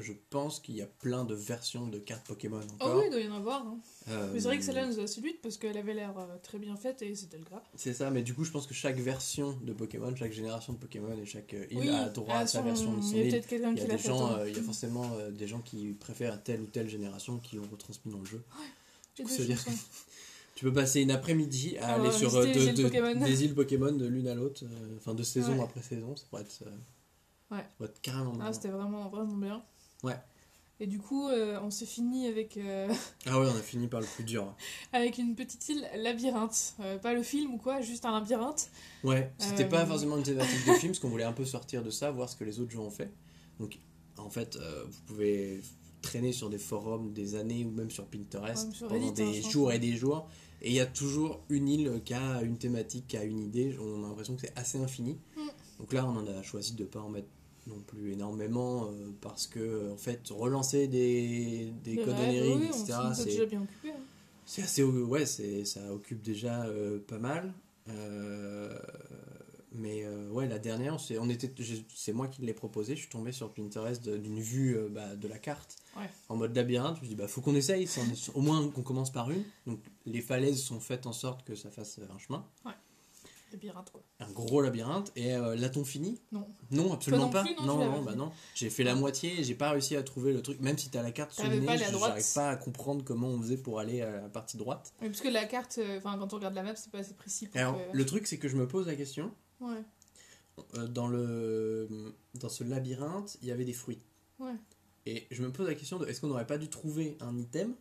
[0.01, 2.97] je pense qu'il y a plein de versions de cartes Pokémon Oh encore.
[2.99, 3.63] oui, il doit y en avoir.
[3.67, 3.79] hein.
[4.09, 6.59] Euh, Mais c'est vrai que celle-là nous a séduite parce qu'elle avait l'air euh, très
[6.59, 7.63] bien faite et c'était le cas.
[7.75, 10.79] C'est ça, mais du coup, je pense que chaque version de Pokémon, chaque génération de
[10.79, 13.29] Pokémon et chaque euh, île oui, a droit à, sa version de son Il y
[13.29, 14.09] a peut-être quelqu'un Il y qui a l'a des fait.
[14.09, 17.39] gens, euh, il y a forcément euh, des gens qui préfèrent telle ou telle génération
[17.39, 18.43] qui l'ont retransmis dans le jeu.
[19.17, 19.77] J'ai coup, dire chansons.
[20.57, 23.55] Tu peux passer une après-midi à aller ouais, sur euh, de- îles de- des îles
[23.55, 25.63] Pokémon de l'une à l'autre, euh, enfin de saison Ouais.
[25.65, 27.63] après saison, ça pourrait être, euh, Ouais.
[27.63, 29.63] ça pourrait être carrément Ah, c'était vraiment, vraiment bien.
[30.03, 30.17] Ouais.
[30.83, 32.89] Et du coup, euh, on s'est fini avec, euh,
[33.27, 34.55] Ah ouais, on a fini par le plus dur.
[34.95, 36.75] avec une petite île labyrinthe.
[36.81, 38.71] Euh, pas le film ou quoi, juste un labyrinthe.
[39.05, 41.91] Ouais, c'était pas forcément une thématique de film, parce qu'on voulait un peu sortir de
[41.91, 43.13] ça, voir ce que les autres jeux ont fait.
[43.59, 43.79] Donc,
[44.17, 44.57] en fait,
[44.89, 45.61] vous pouvez
[46.01, 49.43] traîner sur des forums des années ou même sur Pinterest sur pendant Reddit, hein, des
[49.43, 50.29] jours et des jours.
[50.63, 53.77] Et il y a toujours une île qui a une thématique, qui a une idée.
[53.79, 55.19] On a l'impression que c'est assez infini.
[55.37, 55.41] Mm.
[55.79, 57.29] Donc là, on en a choisi de pas en mettre
[57.71, 62.99] non plus énormément euh, parce que en fait relancer des, des codes oniriques oui, etc
[63.15, 63.91] c'est déjà bien occupé.
[63.91, 64.01] hein.
[64.45, 67.53] c'est assez ouais c'est ça occupe déjà euh, pas mal
[67.89, 68.79] Euh,
[69.73, 73.09] mais ouais la dernière c'est on était j'ai- c'est moi qui l'ai proposé je suis
[73.09, 76.09] tombé sur Pinterest d'une vue bah, de la carte Ouais.
[76.29, 79.11] en mode labyrinthe je me dis bah faut qu'on essaye est- au moins qu'on commence
[79.13, 82.45] par une donc les falaises sont faites en sorte que ça fasse un chemin
[83.53, 84.03] Labyrinthe, quoi.
[84.21, 86.21] un gros labyrinthe et euh, l'a-t-on fini?
[86.33, 86.47] Non.
[86.71, 89.45] non absolument non pas plus, non, non non bah non j'ai fait la moitié et
[89.45, 91.79] j'ai pas réussi à trouver le truc même si t'as la carte à je- droite.
[92.11, 95.21] j'arrive pas à comprendre comment on faisait pour aller à la partie droite Oui, parce
[95.21, 97.47] que la carte, euh, enfin, quand on regarde la map, c'est pas assez précis.
[97.49, 99.83] Pour alors que- le truc c'est que je me pose la question Ouais,
[100.77, 101.89] euh, dans le
[102.35, 104.01] dans ce labyrinthe il y avait des fruits
[104.39, 104.55] ouais.
[105.07, 107.75] et je me pose la question de est-ce qu'on n'aurait pas dû trouver un item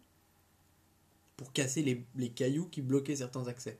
[1.38, 3.80] pour casser les, les cailloux qui bloquaient certains accès?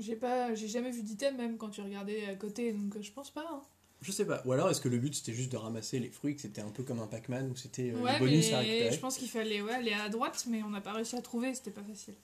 [0.00, 3.12] J'ai pas, j'ai jamais vu d'item même quand tu regardais à côté, donc euh, je
[3.12, 3.44] pense pas.
[3.50, 3.60] hein.
[4.02, 6.34] je sais pas ou alors est-ce que le but c'était juste de ramasser les fruits
[6.34, 8.92] que c'était un peu comme un Pac-Man où c'était euh, ouais, les bonus à récupérer
[8.92, 11.54] je pense qu'il fallait ouais, aller à droite, mais on n'a pas réussi à trouver,
[11.54, 12.14] c'était pas facile.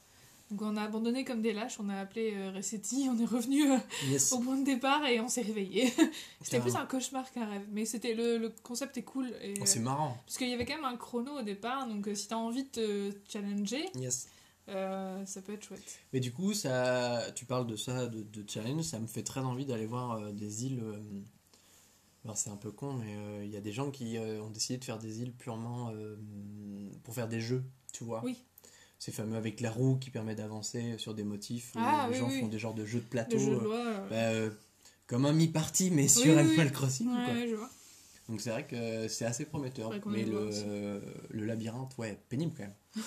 [0.50, 3.68] Donc on a abandonné comme des lâches, on a appelé euh, Resetti, on est revenu
[3.72, 3.76] euh,
[4.08, 4.32] Yes.
[4.32, 5.92] au point de départ et on s'est réveillé.
[6.40, 9.26] c'était plus un cauchemar qu'un rêve, mais c'était le, le concept est cool.
[9.42, 12.08] Et, Oh, c'est marrant parce qu'il y avait quand même un chrono au départ, donc
[12.14, 14.28] si t'as envie de te challenger, yes
[14.68, 15.98] euh, ça peut être chouette.
[16.12, 19.40] Mais du coup, ça, tu parles de ça, de, de challenge, ça me fait très
[19.40, 20.80] envie d'aller voir euh, des îles.
[20.82, 20.98] euh,
[22.24, 24.84] alors c'est un peu con, mais il y a des gens qui ont décidé de
[24.84, 25.92] faire des îles purement
[27.04, 27.62] pour faire des jeux,
[27.92, 28.20] tu vois.
[28.24, 28.36] Oui.
[28.98, 31.70] C'est fameux avec la roue qui permet d'avancer sur des motifs.
[31.76, 32.40] Ah, les oui, gens oui.
[32.40, 33.36] font des genres de jeux de plateau.
[33.36, 34.06] De loi.
[34.10, 34.50] bah, euh,
[35.06, 36.36] comme un mi-party, mais sur.
[36.36, 37.06] Animal Crossing.
[37.08, 37.34] ouais, quoi.
[37.34, 37.70] ouais, je vois.
[38.28, 39.92] Donc c'est vrai que c'est assez prometteur.
[40.06, 40.50] Mais le,
[41.30, 42.74] le labyrinthe, ouais, pénible quand même.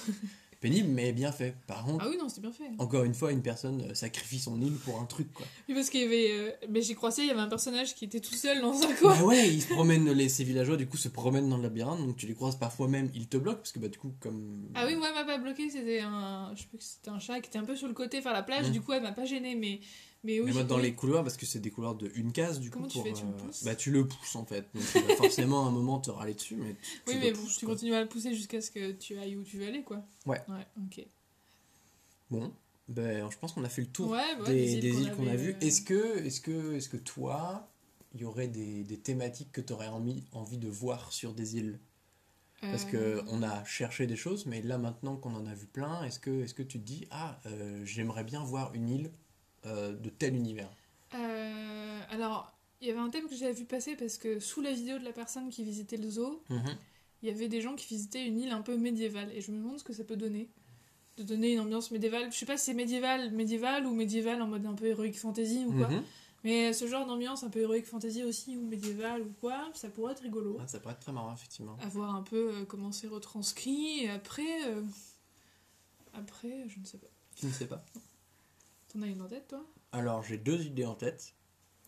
[0.60, 1.55] pénible, mais bien fait.
[1.68, 2.70] Par contre, Ah oui, non, c'était bien fait.
[2.78, 5.45] encore une fois, une personne euh, sacrifie son île pour un truc, quoi.
[5.68, 6.32] Oui, parce qu'il y avait.
[6.32, 8.93] euh, Mais j'ai croisé, il y avait un personnage qui était tout seul dans un
[8.93, 9.16] coin.
[9.16, 11.99] Bah ouais, ils se promènent, les, ces villageois, du coup, se promènent dans le labyrinthe,
[12.05, 14.68] donc tu les croises parfois même, ils te bloquent, parce que bah du coup, comme...
[14.76, 16.51] Ah oui, moi, elle m'a pas bloqué, c'était un.
[16.55, 18.34] Je sais plus que c'était un chat qui était un peu sur le côté vers
[18.34, 19.80] la plage, du coup, elle m'a pas gêné, mais.
[20.24, 20.47] Mais oui.
[20.47, 22.86] Mais moi, dans les couloirs, parce que c'est des couloirs de une case, du Comment
[22.86, 23.13] coup, tu pour, fais?
[23.13, 23.63] Tu le euh, pousses?
[23.63, 24.67] Bah tu le pousses, en fait.
[24.74, 24.84] Donc
[25.15, 27.76] forcément, à un moment, te râler dessus, mais tu, tu Oui, mais pousses, tu quoi.
[27.76, 30.03] continues à le pousser jusqu'à ce que tu ailles où tu veux aller, quoi.
[30.26, 30.41] Ouais.
[30.49, 31.05] Ouais, ok.
[32.30, 32.51] Bon,
[32.88, 35.36] Ben, je pense qu'on a fait le tour Ouais, ouais, des, des îles qu'on a
[35.36, 35.55] vues.
[35.55, 37.70] euh, Est-ce que, est que, est que toi,
[38.13, 41.55] il y aurait des, des thématiques que tu aurais envie, envie de voir sur des
[41.57, 41.80] îles?
[42.61, 45.65] Parce euh, que on a cherché des choses, mais là maintenant qu'on en a vu
[45.65, 49.11] plein, est-ce que, est que tu te dis ah euh, j'aimerais bien voir une île
[49.66, 50.70] euh, de tel univers
[51.16, 52.51] euh, alors,
[52.82, 55.03] il y avait un thème que j'avais vu passer parce que sous la vidéo de
[55.03, 56.41] la personne qui visitait le zoo,
[57.22, 59.32] il y avait des gens qui visitaient une île un peu médiévale.
[59.34, 60.49] Et je me demande ce que ça peut donner.
[61.18, 62.32] De donner une ambiance médiévale.
[62.32, 65.66] Je sais pas si c'est médiéval, médiéval ou médiéval en mode un peu héroïque fantasy
[65.68, 65.89] ou quoi.
[65.89, 66.03] Mhm.
[66.45, 70.14] Mais ce genre d'ambiance un peu héroïque fantasy aussi ou médiéval ou quoi, ça pourrait
[70.14, 70.57] être rigolo.
[70.62, 71.76] Ah, ça pourrait être très marrant effectivement.
[71.82, 74.03] À voir un peu euh, comment c'est retranscrit.
[74.03, 74.64] Et après.
[74.68, 74.84] euh,
[76.14, 77.07] Après, je ne sais pas.
[77.36, 77.84] Tu ne sais pas
[78.92, 79.64] T'en as une en tête toi?
[79.92, 81.34] Alors j'ai deux idées en tête.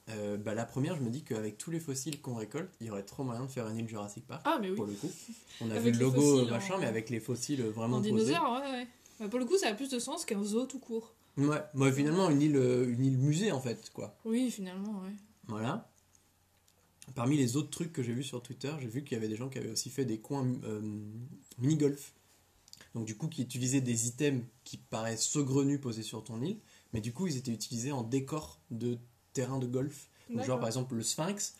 [0.09, 2.89] Euh, bah, la première, je me dis qu'avec tous les fossiles qu'on récolte, il y
[2.89, 4.41] aurait trop moyen de faire une île Jurassic Park.
[4.45, 4.75] Ah, mais oui.
[4.75, 5.11] Pour le coup,
[5.61, 8.11] on a vu le logo fossiles machin, en- mais avec les fossiles vraiment En posés.
[8.11, 8.87] dinosaure, ouais, ouais.
[9.19, 11.13] Bah, pour le coup, ça a plus de sens qu'un zoo tout court.
[11.37, 14.17] Ouais, moi finalement une île, euh, une île musée en fait quoi.
[14.25, 15.13] Oui, finalement, ouais.
[15.47, 15.89] Voilà.
[17.15, 19.35] Parmi les autres trucs que j'ai vus sur Twitter, j'ai vu qu'il y avait des
[19.37, 20.81] gens qui avaient aussi fait des coins euh,
[21.59, 22.13] mini-golf.
[22.95, 26.59] Donc du coup, qui utilisaient des items qui paraissent saugrenus posés sur ton île,
[26.93, 28.97] mais du coup, ils étaient utilisés en décor de
[29.33, 30.09] terrain de golf.
[30.29, 31.55] Donc genre par exemple le Sphinx,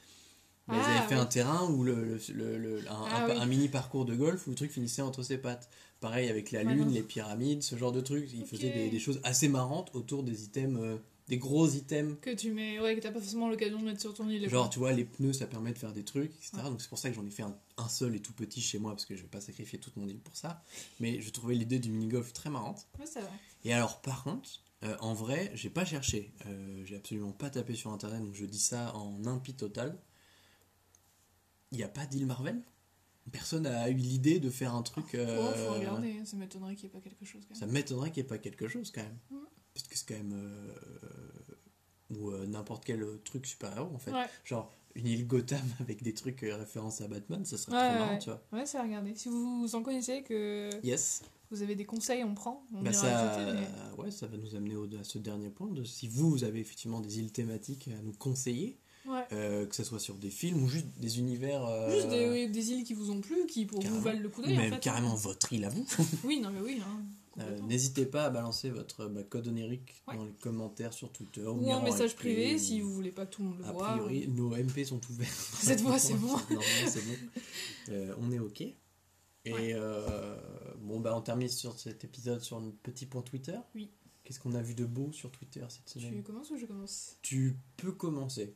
[0.67, 1.21] bah, Ah, ils avaient fait oui.
[1.21, 3.37] un terrain où le, le- le- un, Ah, un- oui.
[3.37, 5.69] un mini parcours de golf où le truc finissait entre ses pattes.
[5.99, 8.31] Pareil avec la lune, les pyramides, ce genre de trucs.
[8.33, 8.47] Ils Ok.
[8.47, 12.51] faisaient des, des choses assez marrantes autour des items, euh, des gros items Que tu
[12.51, 14.49] mets, ouais, que t'as pas forcément l'occasion de mettre sur ton île.
[14.49, 16.63] Genre, tu vois, les pneus, ça permet de faire des trucs, etc.
[16.63, 18.79] Donc, c'est pour ça que j'en ai fait un, un seul et tout petit chez
[18.79, 20.63] moi, parce que je vais pas sacrifier toute mon île pour ça.
[20.99, 22.87] Mais je trouvais l'idée du mini-golf très marrante.
[22.99, 23.29] Ouais, c'est vrai.
[23.65, 24.49] Et alors, par contre,
[24.83, 26.33] euh, en vrai, j'ai pas cherché.
[26.47, 29.97] Euh, j'ai absolument pas tapé sur internet, donc je dis ça en impie total.
[31.71, 32.61] Il n'y a pas d'île Marvel?
[33.31, 35.13] Personne n'a eu l'idée de faire un truc.
[35.15, 37.45] euh, Oh, faut regarder, hein, ça m'étonnerait qu'il n'y ait pas quelque chose.
[37.47, 37.73] Quand Ça même.
[37.75, 39.17] m'étonnerait qu'il n'y ait pas quelque chose quand même.
[39.73, 40.33] Parce que c'est quand même.
[40.33, 40.73] euh,
[42.09, 44.11] ou euh, n'importe quel truc super-héros en fait.
[44.11, 47.97] Ouais, Genre une île Gotham avec des trucs références à Batman, ça serait Ouais, trop
[47.99, 48.19] marrant, ouais.
[48.19, 48.43] tu vois.
[48.51, 49.15] ouais, c'est à regarder.
[49.15, 51.21] Si vous en connaissez, que Yes.
[51.51, 52.65] Vous avez des conseils, on prend.
[52.73, 55.67] On Bah ça, mais- ouais, ça va nous amener au- à ce dernier point.
[55.69, 58.77] De, si vous, vous avez effectivement des îles thématiques à nous conseiller,
[59.07, 59.23] Ouais.
[59.33, 61.65] euh, que ce soit sur des films ou juste des univers.
[61.65, 63.97] euh, Juste des, oui, des îles qui vous ont plu, qui pour carrément.
[63.97, 64.57] vous valent le coup ou d'œil.
[64.57, 64.79] en même fait.
[64.79, 65.85] carrément votre île à vous.
[66.23, 66.79] Oui, non, mais oui.
[66.81, 67.01] Hein,
[67.39, 67.59] Euh.
[67.61, 70.17] N'hésitez pas à balancer votre bah, code onérique Ouais.
[70.17, 73.33] dans les commentaires sur Twitter Ou en message privé ou- si vous voulez pas que
[73.35, 73.87] tout le monde le A voit.
[73.93, 75.29] priori, nos MP sont ouverts.
[75.31, 76.27] Cette fois, c'est bon.
[76.27, 77.13] Normalement, c'est bon.
[77.89, 78.61] Euh, on est OK.
[79.45, 79.71] Et Ouais.
[79.73, 80.37] euh,
[80.77, 83.57] bon, bah, on termine sur cet épisode sur notre petit point Twitter.
[83.75, 83.89] Oui.
[84.23, 86.21] Qu'est-ce qu'on a vu de beau sur Twitter cette Tu semaine?
[86.23, 87.17] commences ou je commence?
[87.23, 88.53] Tu peux commencer.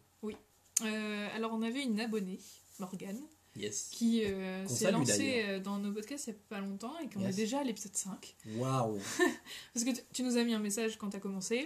[0.83, 2.37] Euh, Alors, on avait une abonnée,
[2.79, 3.21] Morgane,
[3.55, 3.87] Yes.
[3.93, 7.29] qui euh, s'est lancée dans nos podcasts il n'y a pas longtemps et qu'on Yes.
[7.33, 8.35] est déjà à l'épisode 5.
[8.57, 8.99] Waouh.
[9.73, 11.65] Parce que tu- tu nous as mis un message quand tu as commencé,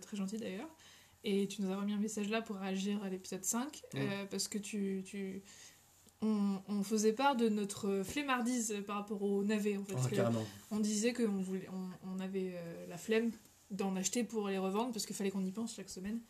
[0.00, 0.68] très gentil d'ailleurs,
[1.24, 4.46] et tu nous as remis un message là pour réagir à l'épisode 5, euh, parce
[4.46, 5.02] que tu...
[5.04, 5.42] tu...
[6.22, 9.94] On, on faisait part de notre flemmardise par rapport au navet en fait.
[9.96, 9.98] Oh,
[10.70, 13.32] on disait qu'on voulait, on, on avait euh, la flemme
[13.72, 16.20] d'en acheter pour les revendre parce qu'il fallait qu'on y pense chaque semaine.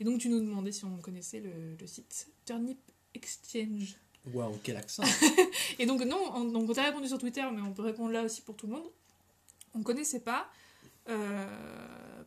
[0.00, 2.78] Et donc tu nous demandais si on connaissait le, le site Turnip
[3.14, 3.96] Exchange.
[4.34, 5.04] Waouh, quel accent.
[5.78, 8.24] Et donc non, on, donc on t'a répondu sur Twitter, mais on peut répondre là
[8.24, 8.90] aussi pour tout le monde.
[9.74, 10.48] On connaissait pas.
[11.08, 11.46] euh,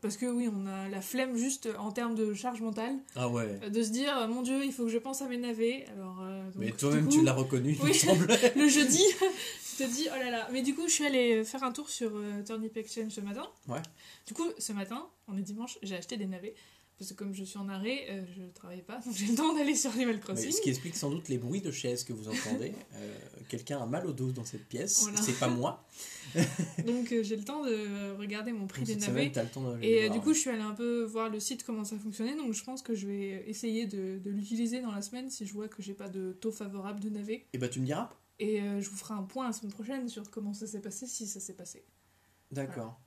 [0.02, 3.60] parce que oui, on a la flemme juste en termes de charge mentale, ah ouais.
[3.70, 5.86] de se dire mon Dieu, il faut que je pense à mes navets.
[5.96, 8.02] Alors, euh, donc, Mais toi-même, tu l'as reconnu, il me Oui.
[8.56, 9.04] le jeudi,
[9.78, 10.48] tu te dis oh là là.
[10.52, 13.48] Mais du coup, je suis allée faire un tour sur euh, Turnip Exchange ce matin.
[13.68, 13.82] Ouais.
[14.28, 16.56] Du coup, ce matin, on est dimanche, j'ai acheté des navets.
[17.00, 19.56] Parce que comme je suis en arrêt, euh, je travaille pas, donc j'ai le temps
[19.56, 20.52] d'aller sur Animal Crossing.
[20.52, 22.74] ce qui explique sans doute les bruits de chaises que vous entendez.
[22.96, 25.04] Euh, Quelqu'un a mal au dos dans cette pièce.
[25.04, 25.22] Voilà.
[25.22, 25.88] C'est pas moi.
[26.86, 29.08] Donc euh, j'ai le temps de regarder mon prix Donc, des navets.
[29.12, 30.14] semaine, t'as le temps de les Et voir.
[30.20, 32.36] du coup, je suis allée un peu voir le site, comment ça fonctionnait.
[32.36, 35.54] Donc je pense que je vais essayer de, de l'utiliser dans la semaine si je
[35.54, 37.46] vois que j'ai pas de taux favorable de navets.
[37.54, 38.10] Et bah, tu me diras.
[38.40, 41.26] Et je vous ferai un point la semaine prochaine sur comment ça s'est passé, si
[41.26, 41.84] ça s'est passé.
[42.52, 43.00] D'accord.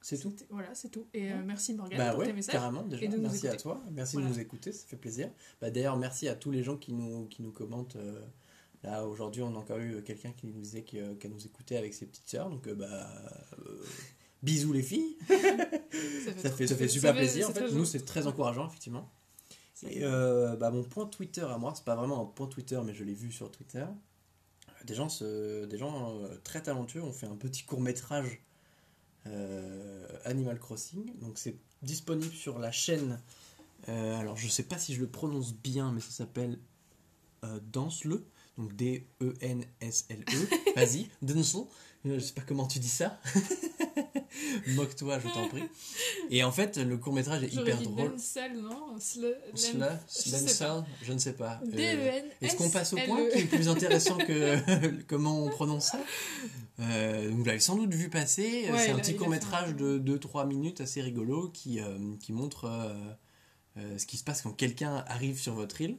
[0.00, 1.06] C'est tout Voilà, c'est tout.
[1.12, 2.52] Et euh, merci Morgane Bah pour tes ouais, messages.
[2.54, 3.04] carrément déjà.
[3.04, 3.62] et de nous merci à écouter.
[3.62, 4.28] toi, merci Voilà.
[4.30, 5.30] de nous écouter, ça fait plaisir.
[5.60, 7.96] Bah, D'ailleurs, merci à tous les gens qui nous, qui nous commentent.
[7.96, 8.20] euh,
[8.84, 12.06] là, aujourd'hui, on a encore eu quelqu'un qui nous disait qu'elle nous écoutait avec ses
[12.06, 12.48] petites sœurs.
[12.48, 13.08] Donc, euh, bah,
[13.58, 13.84] euh,
[14.42, 15.16] bisous les filles.
[16.42, 17.46] Ça fait, ça fait super fait- plaisir.
[17.48, 19.10] En c'est fait, très nous, c'est très encourageant, effectivement.
[19.82, 22.94] Et euh, bah, mon point Twitter à moi, c'est pas vraiment un point Twitter, mais
[22.94, 23.84] je l'ai vu sur Twitter.
[24.84, 28.40] Des gens, se- des gens euh, très talentueux ont fait un petit court métrage
[30.24, 31.12] Animal Crossing.
[31.20, 33.20] Donc c'est disponible sur la chaîne.
[33.88, 36.58] euh, alors je sais pas si je le prononce bien, mais ça s'appelle
[37.44, 38.24] euh, Danse-le.
[38.56, 40.48] Donc D-E-N-S-L-E.
[40.76, 41.60] Vas-y, Danse-le.
[42.06, 43.20] Euh, Je sais pas comment tu dis ça.
[44.68, 45.62] Moque-toi, je t'en prie.
[46.30, 48.10] Et en fait, le court métrage est hyper drôle.
[49.78, 49.86] Non?
[50.08, 51.60] Sle- je ne sais pas.
[51.64, 52.24] Euh, D-E-N.
[52.40, 56.00] Est-ce qu'on passe au point qui est plus intéressant que comment on prononce ça?
[56.80, 58.70] Euh, Vous l'avez sans doute vu passer.
[58.70, 62.32] Ouais, c'est un a- petit court métrage de 2-3 minutes assez rigolo qui, euh, qui
[62.32, 62.94] montre euh,
[63.78, 65.96] euh, ce qui se passe quand quelqu'un arrive sur votre île.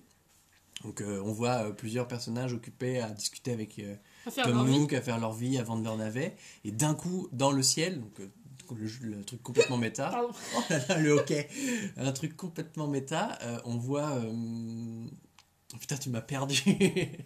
[0.86, 4.56] Donc euh, on voit euh, plusieurs personnages occupés à discuter avec euh, À faire Tom
[4.56, 4.80] leur vie.
[4.80, 6.36] Nook, à faire leur vie avant de leur navet.
[6.64, 8.30] Et d'un coup, dans le ciel, donc, euh,
[8.78, 10.30] le, le truc complètement méta, Pardon.
[10.56, 11.50] Oh là là, le hockey.
[11.98, 13.38] Un truc complètement méta.
[13.42, 14.12] euh, on voit.
[14.12, 15.06] euh,
[15.82, 16.62] Putain, tu m'as perdu.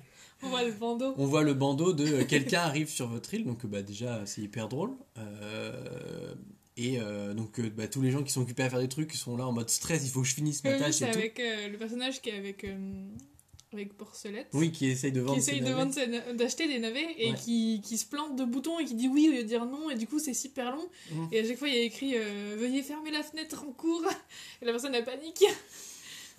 [0.43, 1.13] On voit le bandeau.
[1.17, 3.45] on voit le bandeau de euh, quelqu'un arrive sur votre île.
[3.45, 4.91] Donc, euh, bah, déjà, c'est hyper drôle.
[5.17, 6.33] Euh,
[6.77, 9.11] et euh, donc, euh, bah, tous les gens qui sont occupés à faire des trucs,
[9.11, 10.03] qui sont là en mode stress.
[10.05, 11.17] Il faut que je finisse ma Oui, tâche c'est et tout.
[11.17, 11.41] avec
[11.71, 12.65] le personnage qui est avec,
[13.71, 14.47] avec Porcelette.
[14.53, 15.33] Oui, qui essaye de vendre.
[15.33, 17.37] qui essaye de d'acheter des navets et Ouais.
[17.37, 19.89] qui, qui se plante de boutons et qui dit oui au lieu de dire non
[19.89, 21.27] et du coup c'est super long Mhm.
[21.31, 24.03] et à chaque fois il y a écrit euh, veuillez fermer la fenêtre en cours
[24.61, 25.43] et la personne a panique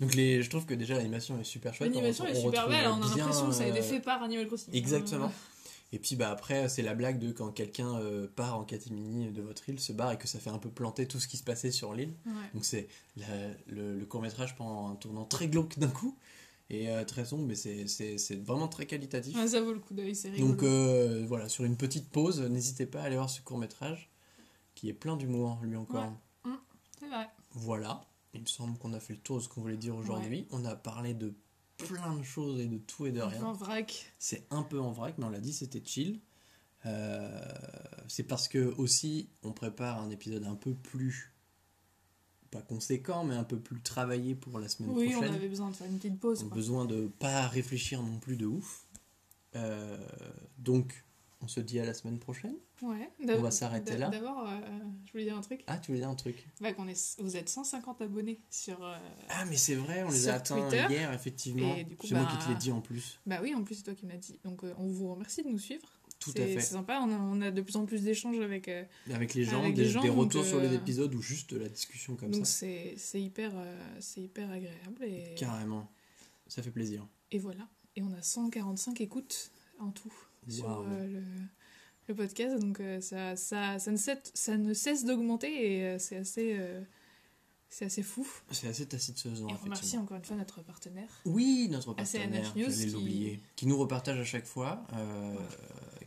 [0.01, 1.89] Donc, les, je trouve que déjà, l'animation est super chouette.
[1.89, 4.21] l'animation On- est super belle on a l'impression que ça a été euh, fait par
[4.23, 5.25] Animal Crossing Exactement.
[5.27, 5.29] Euh,
[5.93, 9.41] Et puis bah après c'est la blague de quand quelqu'un euh, part en catimini de
[9.41, 11.43] votre île, se barre et que ça fait un peu planter tout ce qui se
[11.43, 12.13] passait sur l'île.
[12.25, 12.31] ouais.
[12.53, 12.87] Donc c'est
[13.67, 16.17] le, court métrage prend un tournant très glauque d'un coup
[16.69, 19.37] et euh, très sombre, mais c'est- vraiment très qualitatif.
[19.37, 22.41] Ouais, ça vaut le coup d'œil c'est rigolo Donc euh, voilà, sur une petite pause,
[22.41, 24.09] n'hésitez pas à aller voir ce court métrage
[24.73, 26.11] qui est plein d'humour lui encore.
[26.99, 28.01] c'est vrai Voilà,
[28.35, 30.47] il me semble qu'on a fait le tour de ce qu'on voulait dire aujourd'hui.
[30.51, 31.33] On a parlé de
[31.77, 33.43] plein de choses et de tout et de rien.
[33.43, 36.19] en vrac C'est un peu en vrac, mais on l'a dit, c'était chill.
[36.85, 37.41] Euh,
[38.07, 41.33] c'est parce que aussi, on prépare un épisode un peu plus,
[42.51, 45.33] pas conséquent, mais un peu plus travaillé pour la semaine oui on prochaine.
[45.35, 48.37] avait besoin de faire une petite pause On a besoin de pas réfléchir non plus
[48.37, 48.85] de ouf.
[49.55, 49.97] Euh,
[50.57, 51.04] donc,
[51.45, 52.55] on se dit à la semaine prochaine.
[52.81, 54.09] ouais On va s'arrêter là.
[54.09, 54.57] d'abord euh,
[55.05, 57.37] je voulais dire un truc Ah, tu voulais dire un truc bah, qu'on est, vous
[57.37, 58.97] êtes 150 abonnés sur euh,
[59.29, 60.85] Ah, mais c'est vrai, on les a atteints Twitter.
[60.89, 61.75] hier, effectivement.
[62.03, 63.19] C'est moi bah, qui te l'ai dit en plus.
[63.27, 64.39] Bah oui, en plus c'est toi qui m'as dit.
[64.43, 65.87] Donc euh, on vous remercie de nous suivre.
[66.19, 66.53] Tout à fait.
[66.55, 68.71] C'est sympa, on a, on a de plus en plus d'échanges avec.
[69.13, 71.53] Avec les gens, Avec des, les gens, des donc, retours sur les épisodes ou juste
[71.53, 72.53] de la discussion comme donc ça.
[72.59, 73.51] c'est c'est hyper,
[73.99, 75.03] c'est hyper agréable.
[75.03, 75.91] Et, Carrément.
[76.47, 77.05] Ça fait plaisir.
[77.31, 77.67] et voilà.
[77.97, 80.11] Et on a 145 écoutes en tout
[80.47, 80.85] sur Waouh.
[80.87, 81.23] euh, le,
[82.07, 82.59] le podcast.
[82.59, 86.59] Donc euh, ça, ça, ça, ne cesse, ça ne cesse d'augmenter et euh, c'est assez,
[87.69, 88.25] c'est assez fou.
[88.51, 91.09] C'est assez taciturgisant, Et on remercie encore une fois notre partenaire.
[91.25, 95.35] Oui, notre partenaire, News qui- l'oublier, qui nous repartage à chaque fois, euh,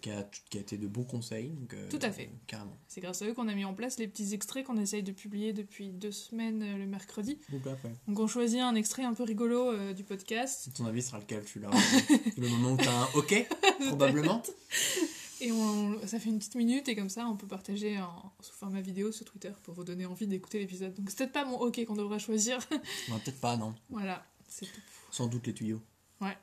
[0.01, 1.51] qui, a, qui a été de bons conseils.
[1.51, 2.31] donc, euh, Tout à fait.
[2.47, 2.77] Carrément.
[2.87, 5.13] C'est grâce à eux qu'on a mis en place les petits extraits qu'on essaye de
[5.13, 7.39] publier depuis deux semaines euh, le mercredi.
[7.49, 7.91] Tout à fait.
[8.07, 11.47] Donc on choisit un extrait un peu rigolo euh, du podcast ton avis, sera lequel
[11.47, 11.71] celui-là
[12.37, 13.49] Le moment où t'as un OK,
[13.89, 14.43] probablement
[15.41, 18.55] et on, ça fait une petite minute et comme ça on peut partager en, sous
[18.55, 20.95] format vidéo sur Twitter pour vous donner envie d'écouter l'épisode.
[20.95, 22.59] Donc c'est peut-être pas mon OK qu'on devrait choisir.
[23.09, 23.75] Non, Peut-être pas, non.
[23.89, 24.81] voilà, c'est tout.
[25.11, 25.81] Sans doute les tuyaux.
[26.21, 26.37] Ouais.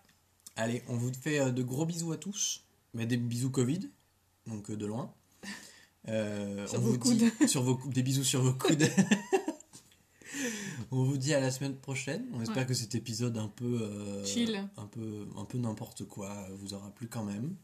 [0.56, 2.65] Allez, on vous fait de gros bisous à tous.
[2.96, 3.82] Mais des bisous Covid,
[4.48, 5.14] donc euh, de loin.
[6.08, 8.84] Euh, Sur on vos vous dit sur vos des bisous sur vos coudes.
[10.92, 12.26] on vous dit à la semaine prochaine.
[12.34, 12.66] On espère Ouais.
[12.66, 14.68] que cet épisode un peu euh, Chill.
[14.78, 17.56] un peu un peu n'importe quoi vous aura plu quand même.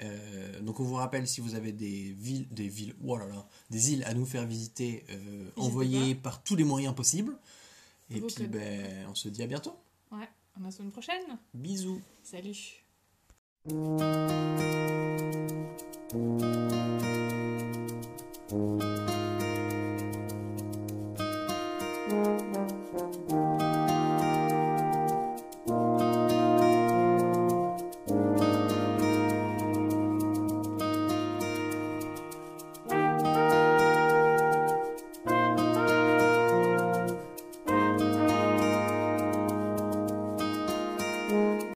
[0.00, 3.46] Euh, donc on vous rappelle si vous avez des villes, des villes, oh là là,
[3.70, 5.04] des îles à nous faire visiter,
[5.56, 7.36] envoyez par tous les moyens possibles.
[8.10, 9.74] Et Vos puis ben, on se dit à bientôt.
[10.10, 11.38] Ouais, à la semaine prochaine.
[11.54, 12.00] Bisous.
[12.22, 12.81] Salut.
[13.64, 14.00] Thank
[18.50, 18.91] you.